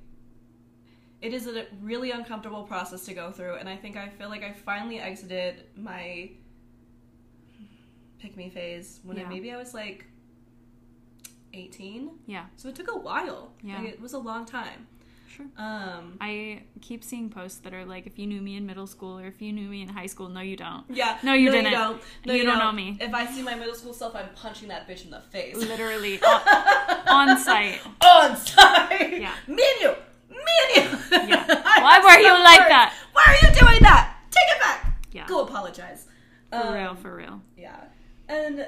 [1.21, 4.43] it is a really uncomfortable process to go through, and I think I feel like
[4.43, 6.31] I finally exited my
[8.23, 10.07] pick me phase when I, maybe I was like
[11.55, 12.11] 18.
[12.27, 13.53] yeah So it took a while.
[13.63, 13.79] Yeah.
[13.79, 14.87] Like, it was a long time.
[15.29, 18.87] sure Um, I keep seeing posts that are like, if you knew me in middle
[18.87, 20.85] school or if you knew me in high school, no, you don't.
[20.89, 21.19] Yeah.
[21.23, 21.73] No, you didn't.
[21.73, 22.01] don't.
[22.27, 22.97] No, You you, don't know me.
[23.01, 25.57] If I see my middle school self, I'm punching that bitch in the face.
[25.57, 26.41] Literally on,
[27.31, 27.81] on site.
[28.03, 29.21] On site.
[29.21, 29.35] Yeah.
[29.49, 29.93] Me and you.
[30.31, 31.19] Me and you.
[31.29, 31.47] Yeah.
[31.87, 32.69] Why were you like words.
[32.71, 32.95] that?
[33.13, 34.05] Why are you doing that?
[34.31, 34.81] Take it back.
[35.13, 35.27] Yeah.
[35.27, 36.07] Go apologize.
[36.51, 37.41] For Um, real, for real.
[37.57, 37.77] Yeah.
[38.33, 38.67] And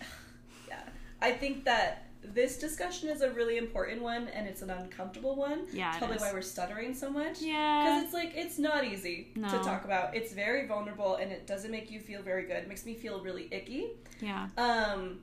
[0.68, 0.80] yeah,
[1.20, 5.66] I think that this discussion is a really important one and it's an uncomfortable one.
[5.72, 7.40] Yeah, it Probably why we're stuttering so much.
[7.40, 7.84] Yeah.
[7.84, 10.14] Because it's like, it's not easy to talk about.
[10.14, 12.56] It's very vulnerable and it doesn't make you feel very good.
[12.58, 13.88] It makes me feel really icky.
[14.20, 14.48] Yeah.
[14.58, 15.20] Um,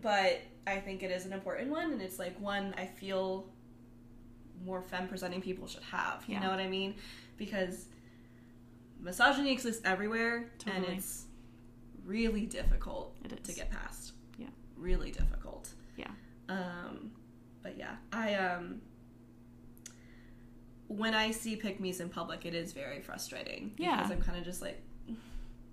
[0.00, 3.46] but I think it is an important one, and it's like one I feel
[4.64, 6.24] more femme presenting people should have.
[6.26, 6.40] You Yeah.
[6.40, 6.94] know what I mean?
[7.36, 7.86] Because
[9.00, 11.24] misogyny exists everywhere, and it's
[12.04, 14.12] really difficult to get past.
[14.38, 14.46] Yeah.
[14.76, 15.72] really difficult.
[15.96, 16.10] Yeah.
[16.48, 17.12] Um,
[17.62, 18.80] but yeah, I um.
[20.88, 23.72] When I see pick me's in public, it is very frustrating.
[23.78, 23.96] Yeah.
[23.96, 24.82] Because I'm kind of just like,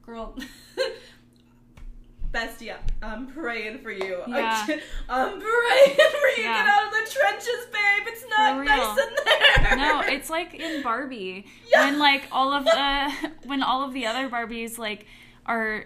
[0.05, 0.38] girl,
[2.32, 4.21] bestie, I'm praying for you.
[4.27, 4.65] Yeah.
[5.09, 6.43] I, am praying for you.
[6.43, 6.63] Yeah.
[6.63, 8.07] Get out of the trenches, babe.
[8.07, 9.15] It's not nice in
[9.63, 9.75] there.
[9.75, 11.86] No, it's like in Barbie Yeah.
[11.86, 15.05] when like all of the when all of the other Barbies like
[15.45, 15.86] are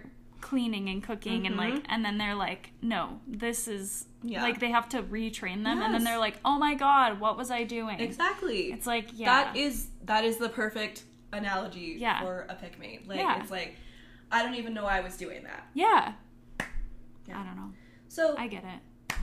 [0.55, 1.85] cleaning and cooking and like Mhm.
[1.89, 4.41] and then they're like no this is Yeah.
[4.41, 7.51] like they have to retrain them and then they're like oh my god what was
[7.51, 8.71] I doing exactly.
[8.71, 11.03] it's like yeah That is that is the perfect
[11.33, 12.21] analogy Yeah.
[12.21, 12.99] for a pick me.
[13.05, 13.41] Like Yeah.
[13.41, 13.75] it's like
[14.31, 15.67] I don't even know I was doing that.
[15.73, 16.13] yeah
[17.27, 17.41] Yeah.
[17.41, 17.73] I don't know
[18.07, 19.15] So I get it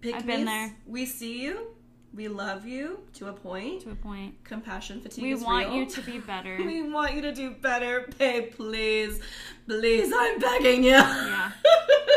[0.00, 0.74] pick I've been there.
[0.86, 1.66] We see you.
[2.14, 3.82] We love you to a point.
[3.82, 5.76] to a point Compassion fatigue we want real.
[5.78, 8.52] you to be better we want you to do better, babe.
[8.56, 9.20] Please,
[9.66, 10.90] please, I'm begging you.
[10.90, 11.52] Yeah.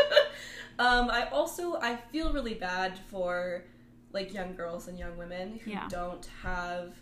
[0.78, 3.64] um, I also I feel really bad for
[4.12, 5.88] like young girls and young women who Yeah.
[5.88, 6.94] don't have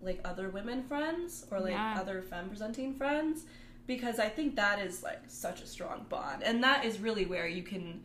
[0.00, 1.96] like other women friends or like Yeah.
[2.00, 3.44] other femme presenting friends
[3.86, 7.46] because I think that is like such a strong bond and that is really where
[7.48, 8.02] you can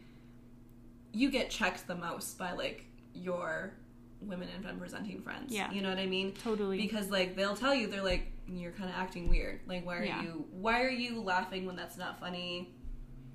[1.14, 3.74] you get checked the most by like your
[4.22, 5.52] women and femme presenting friends.
[5.54, 5.72] Yeah.
[5.72, 6.34] You know what I mean?
[6.34, 6.78] totally.
[6.78, 9.62] Because like they'll tell you they're like you're kind of acting weird.
[9.68, 10.22] Like why are Yeah.
[10.24, 12.74] you why are you laughing when that's not funny?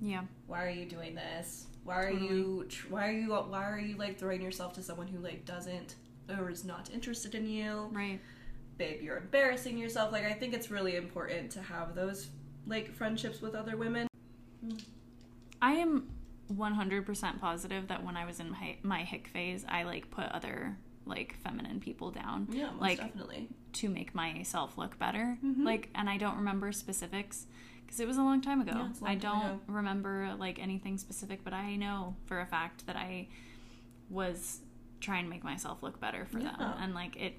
[0.00, 0.22] Yeah.
[0.46, 1.66] Why are you doing this?
[1.84, 5.18] Why are you why are you why are you like throwing yourself to someone who
[5.18, 5.94] like doesn't
[6.38, 7.88] or is not interested in you?
[7.92, 8.20] Right.
[8.76, 10.12] Babe you're embarrassing yourself.
[10.12, 12.28] Like i think it's really important to have those
[12.66, 14.06] like friendships with other women.
[15.62, 16.08] I am
[16.52, 20.76] 100% positive that when I was in my, my hick phase, I like put other
[21.06, 22.48] like feminine people down.
[22.50, 23.48] Yeah, most like definitely.
[23.74, 25.38] to make myself look better.
[25.44, 25.64] Mm-hmm.
[25.64, 27.46] Like, and I don't remember specifics
[27.84, 28.72] because it was a long time ago.
[28.74, 29.60] Yeah, long I time don't ago.
[29.68, 33.28] remember like anything specific, but I know for a fact that I
[34.10, 34.60] was
[35.00, 37.34] trying to make myself look better for them, and like it,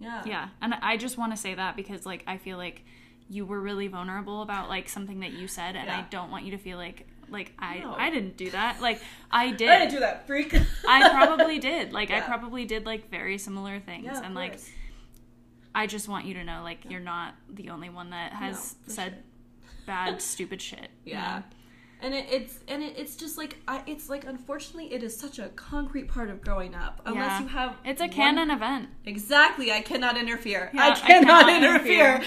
[0.00, 0.22] Yeah.
[0.26, 0.48] yeah.
[0.60, 2.84] And I just want to say that because like I feel like
[3.28, 6.50] you were really vulnerable about like something that you said, and I don't want you
[6.52, 7.94] to feel like like I No.
[7.96, 8.80] I didn't do that.
[8.80, 9.00] Like
[9.30, 9.68] I did.
[9.68, 10.54] I didn't do that, freak.
[10.88, 11.92] I probably did.
[11.92, 14.70] Like I probably did like very similar things, Yeah, and like course.
[15.74, 18.92] I just want you to know, like, you're not the only one that has No,
[18.92, 19.22] said
[19.86, 20.88] bad, stupid shit.
[21.04, 21.36] you Yeah.
[21.38, 21.42] know?
[22.02, 25.38] And it, it's and it, it's just like I, it's like unfortunately it is such
[25.38, 27.02] a concrete part of growing up.
[27.04, 27.40] Unless Yeah.
[27.42, 28.88] you have It's a one- canon event.
[29.04, 30.70] Exactly, I cannot interfere.
[30.72, 32.22] Yeah, I I cannot, cannot interfere.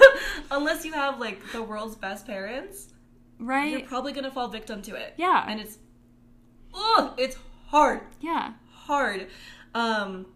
[0.50, 2.88] Unless you have like the world's best parents,
[3.70, 5.14] you're probably gonna fall victim to it.
[5.16, 5.44] Yeah.
[5.48, 5.78] and it's,
[6.74, 7.36] ugh, it's
[7.66, 8.52] hard, Yeah.
[8.70, 9.28] hard.
[9.74, 10.26] Um,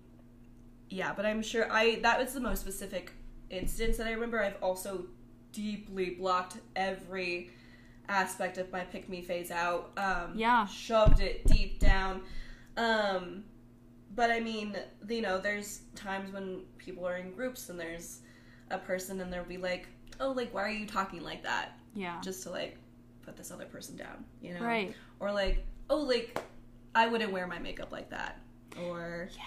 [0.89, 3.13] yeah, but I'm sure I that was the most specific
[3.51, 4.43] instance that I remember.
[4.43, 5.07] I've also
[5.53, 7.51] deeply blocked every
[8.09, 9.91] aspect of my pick me phase out.
[9.97, 10.67] Um, Yeah.
[10.67, 12.23] shoved it deep down.
[12.77, 13.45] Um,
[14.15, 14.77] but I mean,
[15.09, 18.21] you know, there's times when people are in groups and there's
[18.71, 19.89] a person and they'll be like,
[20.21, 22.21] "Oh, like why are you talking like that?" Yeah.
[22.23, 22.79] Just to like
[23.27, 24.61] put this other person down, you know?
[24.61, 24.95] Right.
[25.21, 26.41] Or like, "Oh, like
[26.95, 28.39] I wouldn't wear my makeup like that."
[28.81, 29.43] Or Yeah.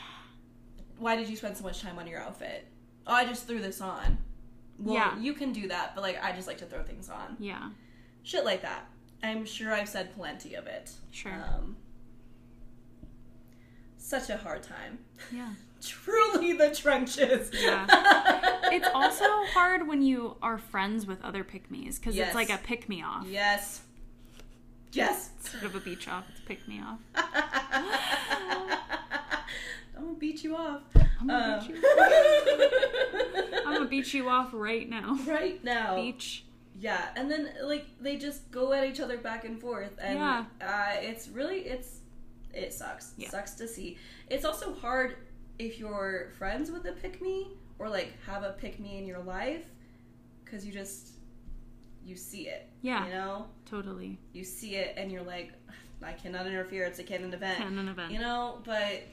[1.00, 2.68] why did you spend so much time on your outfit?
[3.08, 4.18] Oh, I just threw this on.
[4.78, 5.18] Well, Yeah.
[5.18, 7.38] you can do that, but like I just like to throw things on.
[7.40, 7.72] Yeah.
[8.24, 8.86] Shit like that.
[9.24, 10.92] I'm sure I've said plenty of it.
[11.12, 11.34] Sure.
[11.34, 11.78] Um,
[13.98, 15.00] such a hard time.
[15.32, 15.54] Yeah.
[15.82, 17.52] Truly the trenches.
[17.54, 17.86] Yeah.
[18.72, 22.28] It's also hard when you are friends with other pick me's because Yes.
[22.28, 23.26] it's like a pick me off.
[23.28, 23.82] yes.
[24.92, 25.30] Yes.
[25.42, 27.00] Instead of a beach off, it's pick me off.
[29.96, 30.82] I'm gonna beat you off.
[31.22, 31.82] I'm gonna Um, beat you.
[33.66, 35.18] I'm gonna beat you off right now.
[35.28, 35.96] right now.
[35.96, 36.46] Beach.
[36.80, 40.46] Yeah, and then like they just go at each other back and forth, and Yeah.
[40.62, 42.00] uh, it's really it's
[42.54, 43.12] it sucks.
[43.18, 43.30] Yeah.
[43.30, 43.98] Sucks to see.
[44.30, 45.18] It's also hard
[45.60, 47.48] if you're friends with a pick me
[47.78, 49.66] or like have a pick me in your life
[50.44, 51.10] because you just
[52.04, 52.68] you see it.
[52.82, 53.06] Yeah.
[53.06, 54.18] you know, Totally.
[54.34, 55.52] you see it, and you're like,
[56.02, 56.86] I cannot interfere.
[56.86, 57.58] It's a canon event.
[57.60, 58.12] Canon event.
[58.12, 59.04] You know, but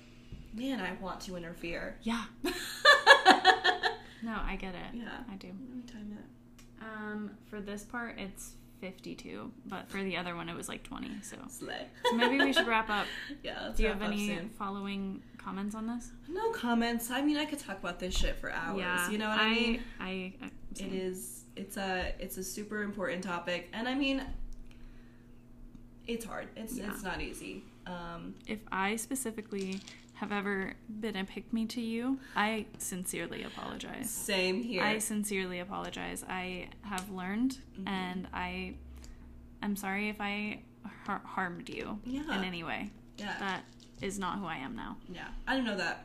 [0.54, 1.96] man, I want to interfere.
[2.02, 2.24] Yeah.
[4.22, 4.94] No, I get it.
[4.94, 5.18] Yeah.
[5.30, 5.46] I do.
[5.48, 6.84] Let me time it.
[6.84, 11.10] Um, for this part, it's 52, but for the other one, it was like 20.
[11.22, 11.86] So, Slay.
[12.04, 13.06] so maybe we should wrap up.
[13.44, 13.70] yeah.
[13.76, 14.48] Do you have any soon.
[14.58, 16.10] following comments on this?
[16.28, 17.10] No comments.
[17.10, 18.78] I mean, I could talk about this shit for hours.
[18.80, 19.82] Yeah, You know what I, mean?
[20.00, 20.04] I,
[20.42, 21.44] I It is.
[21.54, 22.12] It's a.
[22.18, 24.22] It's a super important topic, and I mean,
[26.06, 26.48] it's hard.
[26.56, 26.90] It's Yeah.
[26.92, 27.62] it's not easy.
[27.86, 29.80] Um, If I specifically
[30.14, 34.10] have ever been a pick me to you, I sincerely apologize.
[34.10, 34.82] same here.
[34.82, 36.24] I sincerely apologize.
[36.28, 37.88] I have learned, Mm-hmm.
[37.88, 38.74] and I
[39.62, 40.62] am sorry if I
[41.06, 42.22] har- harmed you Yeah.
[42.36, 42.90] in any way.
[43.18, 43.36] yeah.
[43.38, 43.64] That
[44.02, 44.96] is not who I am now.
[45.12, 45.28] yeah.
[45.46, 46.04] I don't know that.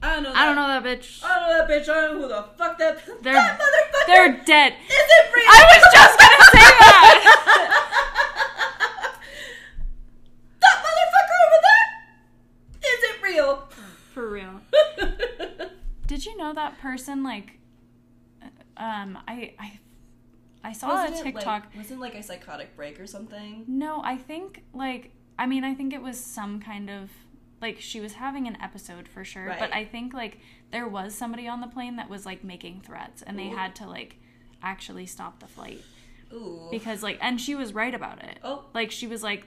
[0.00, 0.32] I don't know.
[0.32, 0.38] That.
[0.38, 1.24] I don't know that bitch.
[1.24, 1.88] I don't know that bitch.
[1.88, 3.04] I don't know who the fuck that.
[3.22, 4.06] They're- that motherfucker.
[4.06, 4.72] They're dead.
[4.72, 5.44] Is it real?
[5.48, 7.14] I was just gonna say that.
[10.60, 12.92] that motherfucker over there.
[12.92, 13.68] Is it real?
[14.14, 14.60] For real.
[16.06, 17.58] Did you know that person like
[18.76, 19.78] um I I
[20.64, 23.64] I saw Wasn't a it, TikTok Like, wasn't it like a psychotic break or something?
[23.66, 27.10] No, I think like I mean I think it was some kind of
[27.60, 30.38] like she was having an episode for sure, but I think like
[30.70, 33.56] there was somebody on the plane that was like making threats and they Ooh.
[33.56, 34.16] had to like
[34.62, 35.82] actually stop the flight
[36.32, 36.68] Ooh.
[36.70, 38.38] because like and she was right about it.
[38.44, 38.64] Oh.
[38.74, 39.44] Like she was like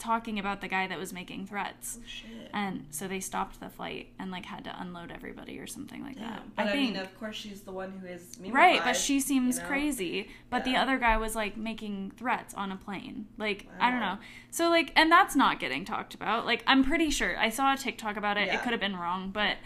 [0.00, 1.98] talking about the guy that was making threats.
[2.00, 2.50] Oh, shit.
[2.52, 6.18] And so they stopped the flight and like had to unload everybody or something like
[6.18, 6.42] that.
[6.56, 9.62] But I, mean, of course, she's the one who is Right, but she seems you
[9.62, 9.68] know?
[9.68, 10.28] crazy.
[10.48, 13.26] But the other guy was like making threats on a plane.
[13.38, 14.18] Like, I don't know.
[14.50, 16.46] So, like, and that's not getting talked about.
[16.46, 17.38] Like, I'm pretty sure.
[17.38, 18.48] I saw a TikTok about it.
[18.48, 18.56] Yeah.
[18.56, 19.56] It could have been wrong, but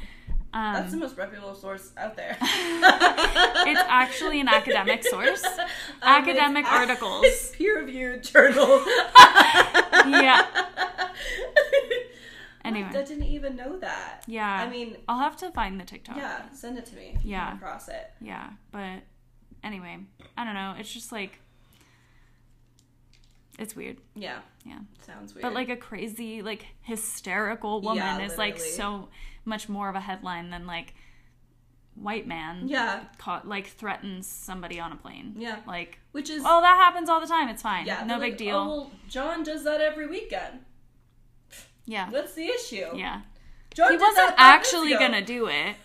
[0.54, 2.36] um, That's the most reputable source out there.
[2.40, 5.44] it's actually an academic source.
[5.44, 5.66] Um,
[6.02, 7.24] Academic it's- articles.
[7.26, 8.82] It's peer-reviewed journal.
[10.06, 10.46] Yeah.
[12.64, 12.88] Anyway.
[12.88, 14.24] I didn't even know that.
[14.26, 14.50] Yeah.
[14.50, 16.16] I mean, I'll have to find the TikTok.
[16.16, 17.48] yeah, send it to me if you Yeah.
[17.50, 18.10] come across it.
[18.22, 19.00] Yeah, but
[19.62, 19.98] anyway,
[20.38, 20.74] I don't know.
[20.78, 21.40] It's just like
[23.58, 23.98] it's weird.
[24.14, 24.78] Yeah, Yeah.
[25.06, 25.42] sounds weird.
[25.42, 29.08] But like a crazy, like hysterical woman Yeah, is like so
[29.44, 30.94] much more of a headline than like
[31.94, 35.34] white man yeah, caught like threatens somebody on a plane.
[35.38, 37.48] yeah, Like, which is oh, that happens all the time.
[37.48, 37.86] It's fine.
[37.86, 38.56] yeah, no big like, deal.
[38.56, 40.60] Oh, well, John does that every weekend.
[41.86, 42.10] yeah.
[42.10, 42.86] What's the issue?
[42.96, 43.20] Yeah.
[43.74, 45.76] John he wasn't actually gonna do it.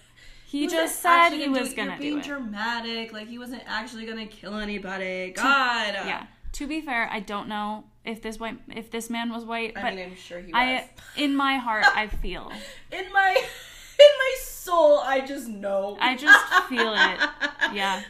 [0.47, 1.76] He, wasn't just said he gonna was do it.
[1.76, 2.24] gonna You're do being it.
[2.26, 3.13] dramatic.
[3.13, 5.32] Like he wasn't actually gonna kill anybody.
[5.36, 5.93] God.
[5.93, 6.26] Yeah.
[6.54, 9.82] To be fair, I don't know if this white if this man was white, I
[9.82, 10.54] but mean, I'm sure he was.
[10.56, 12.52] I in my heart I feel.
[12.91, 13.32] in my
[14.00, 15.97] in my soul, I just know.
[16.00, 17.30] I just feel it.
[17.74, 18.02] Yeah.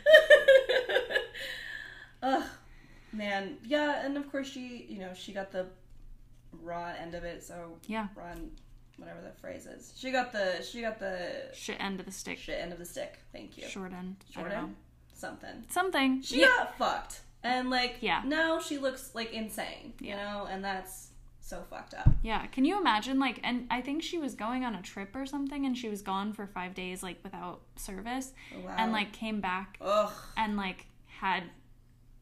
[2.22, 2.44] Ugh,
[3.14, 3.58] man.
[3.66, 5.68] Yeah, and of course she, you know, she got the
[6.62, 7.44] raw end of it.
[7.44, 8.08] So Yeah.
[8.16, 8.52] raw, and
[8.98, 9.94] whatever the phrase is.
[9.98, 12.38] She got the she got the Shit end of the stick.
[12.38, 13.20] shit end of the stick.
[13.32, 13.68] Thank you.
[13.68, 14.18] Short end.
[14.36, 14.76] I Short end.
[15.14, 15.64] Something.
[15.70, 16.22] Something.
[16.22, 16.48] She yeah.
[16.48, 18.22] got fucked, and like Yeah.
[18.26, 19.94] now she looks like insane.
[20.00, 20.18] You Yeah.
[20.34, 21.08] know, and that's
[21.42, 22.08] so fucked up.
[22.22, 25.26] Yeah, can you imagine like and I think she was going on a trip or
[25.26, 28.76] something and she was gone for 5 days like without service oh, Wow.
[28.78, 30.12] and like came back Ugh.
[30.38, 31.44] and like had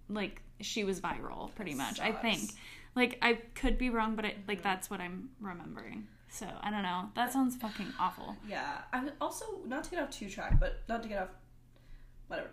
[0.10, 2.00] like she was viral pretty That much.
[2.00, 2.52] I think.
[2.96, 4.64] Like I could be wrong but it like mm-hmm.
[4.64, 6.08] that's what I'm remembering.
[6.30, 7.10] So, I don't know.
[7.16, 8.36] That sounds fucking awful.
[8.48, 8.82] Yeah.
[8.92, 11.30] I would also not to get off two track, but not to get off
[12.28, 12.50] whatever.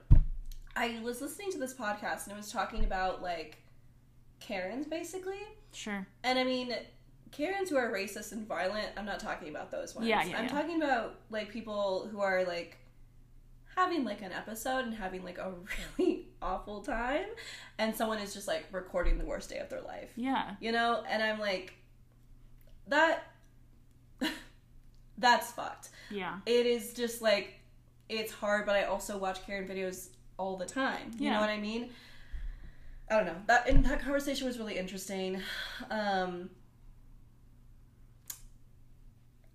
[0.76, 3.58] I was listening to this podcast and it was talking about like
[4.40, 5.40] Karens basically.
[5.72, 6.06] Sure.
[6.22, 6.74] And I mean
[7.30, 10.06] Karens who are racist and violent, I'm not talking about those ones.
[10.06, 10.50] Yeah, yeah, I'm yeah.
[10.50, 12.78] talking about like people who are like
[13.76, 15.52] having like an episode and having like a
[15.98, 17.26] really awful time
[17.78, 20.10] and someone is just like recording the worst day of their life.
[20.16, 20.54] Yeah.
[20.60, 21.02] You know?
[21.08, 21.74] And I'm like
[22.88, 23.24] that
[25.18, 26.38] that's fucked Yeah.
[26.46, 27.60] it is just like
[28.08, 30.08] it's hard but i also watch karen videos
[30.38, 31.34] all the time you Yeah.
[31.34, 31.90] know what i mean
[33.10, 35.40] i don't know that and that conversation was really interesting
[35.90, 36.50] um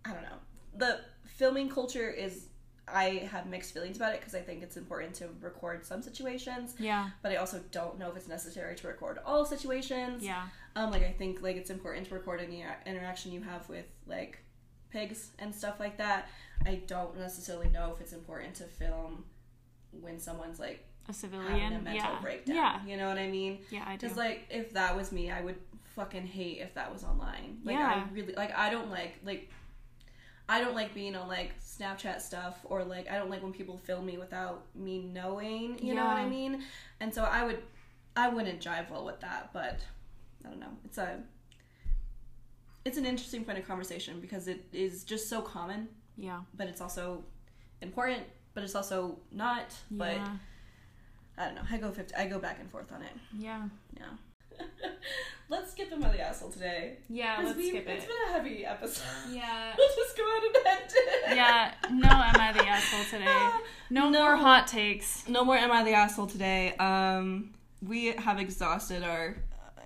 [0.05, 0.37] i don't know
[0.77, 2.47] the filming culture is
[2.87, 6.75] i have mixed feelings about it because i think it's important to record some situations
[6.79, 7.09] Yeah.
[7.21, 10.47] but i also don't know if it's necessary to record all situations Yeah.
[10.75, 14.39] um, like I think like it's important to record any interaction you have with like
[14.91, 16.29] pigs and stuff like that.
[16.65, 19.23] I don't necessarily know if it's important to film
[19.91, 22.19] when someone's like A having a mental Yeah.
[22.21, 22.55] breakdown.
[22.55, 22.85] Yeah.
[22.85, 23.59] You know what I mean?
[23.71, 24.01] Yeah, I do.
[24.07, 25.57] Because like if that was me, I would
[25.95, 27.59] fucking hate if that was online.
[27.63, 28.05] Like Yeah.
[28.07, 29.49] I really like I don't like like
[30.47, 33.77] I don't like being on like Snapchat stuff or like I don't like when people
[33.77, 36.63] film me without me knowing, you know what I mean?
[36.99, 37.61] And so I would
[38.15, 39.79] I wouldn't jive well with that, but
[40.45, 40.71] I don't know.
[40.85, 41.21] It's a
[42.85, 46.41] it's an interesting point of conversation because it is just so common, Yeah.
[46.55, 47.23] but it's also
[47.81, 48.23] important,
[48.53, 49.73] but it's also not.
[49.91, 50.17] But
[51.37, 51.61] I don't know.
[51.71, 53.11] I go 50, I go back and forth on it.
[53.37, 53.63] Yeah.
[53.97, 54.05] Yeah.
[55.49, 56.97] let's skip him on the asshole today.
[57.09, 59.03] Yeah, let's we- skip It's It's been a heavy episode.
[59.31, 59.73] Yeah.
[59.77, 61.35] We'll just go ahead and end it.
[61.37, 63.49] Yeah, no am I the asshole today.
[63.91, 64.21] No, No.
[64.21, 65.27] more hot takes.
[65.27, 66.75] No more am I the asshole today.
[66.77, 69.37] Um, we have exhausted our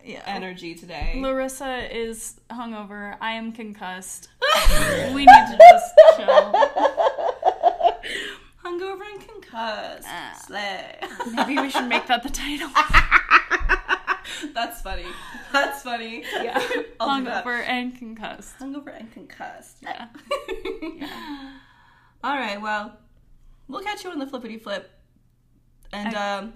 [0.03, 0.24] Yeah.
[0.26, 1.14] energy today.
[1.22, 3.16] Larissa is hungover.
[3.22, 4.28] I am concussed.
[5.14, 6.51] we need to just chill.
[9.54, 10.08] Hungover and concussed.
[10.10, 10.43] Ah.
[10.45, 10.99] Slay.
[11.34, 12.70] Maybe we should make that the title.
[14.54, 15.06] That's funny.
[15.51, 16.24] That's funny.
[16.41, 16.62] Yeah.
[16.99, 17.22] I'll.
[17.22, 18.60] Hungover and concussed.
[18.60, 19.78] Hungover and concussed.
[19.82, 20.08] Yeah.
[20.82, 21.51] yeah.
[22.24, 22.62] All right.
[22.62, 22.97] Well,
[23.68, 24.89] we'll catch you on the flippity flip.
[25.91, 26.54] And um,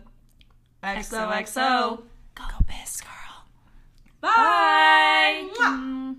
[0.83, 1.31] XOXO.
[1.31, 2.03] XOXO.
[2.35, 3.11] Go piss, girl.
[4.21, 5.47] Bye.
[5.59, 6.15] Mm.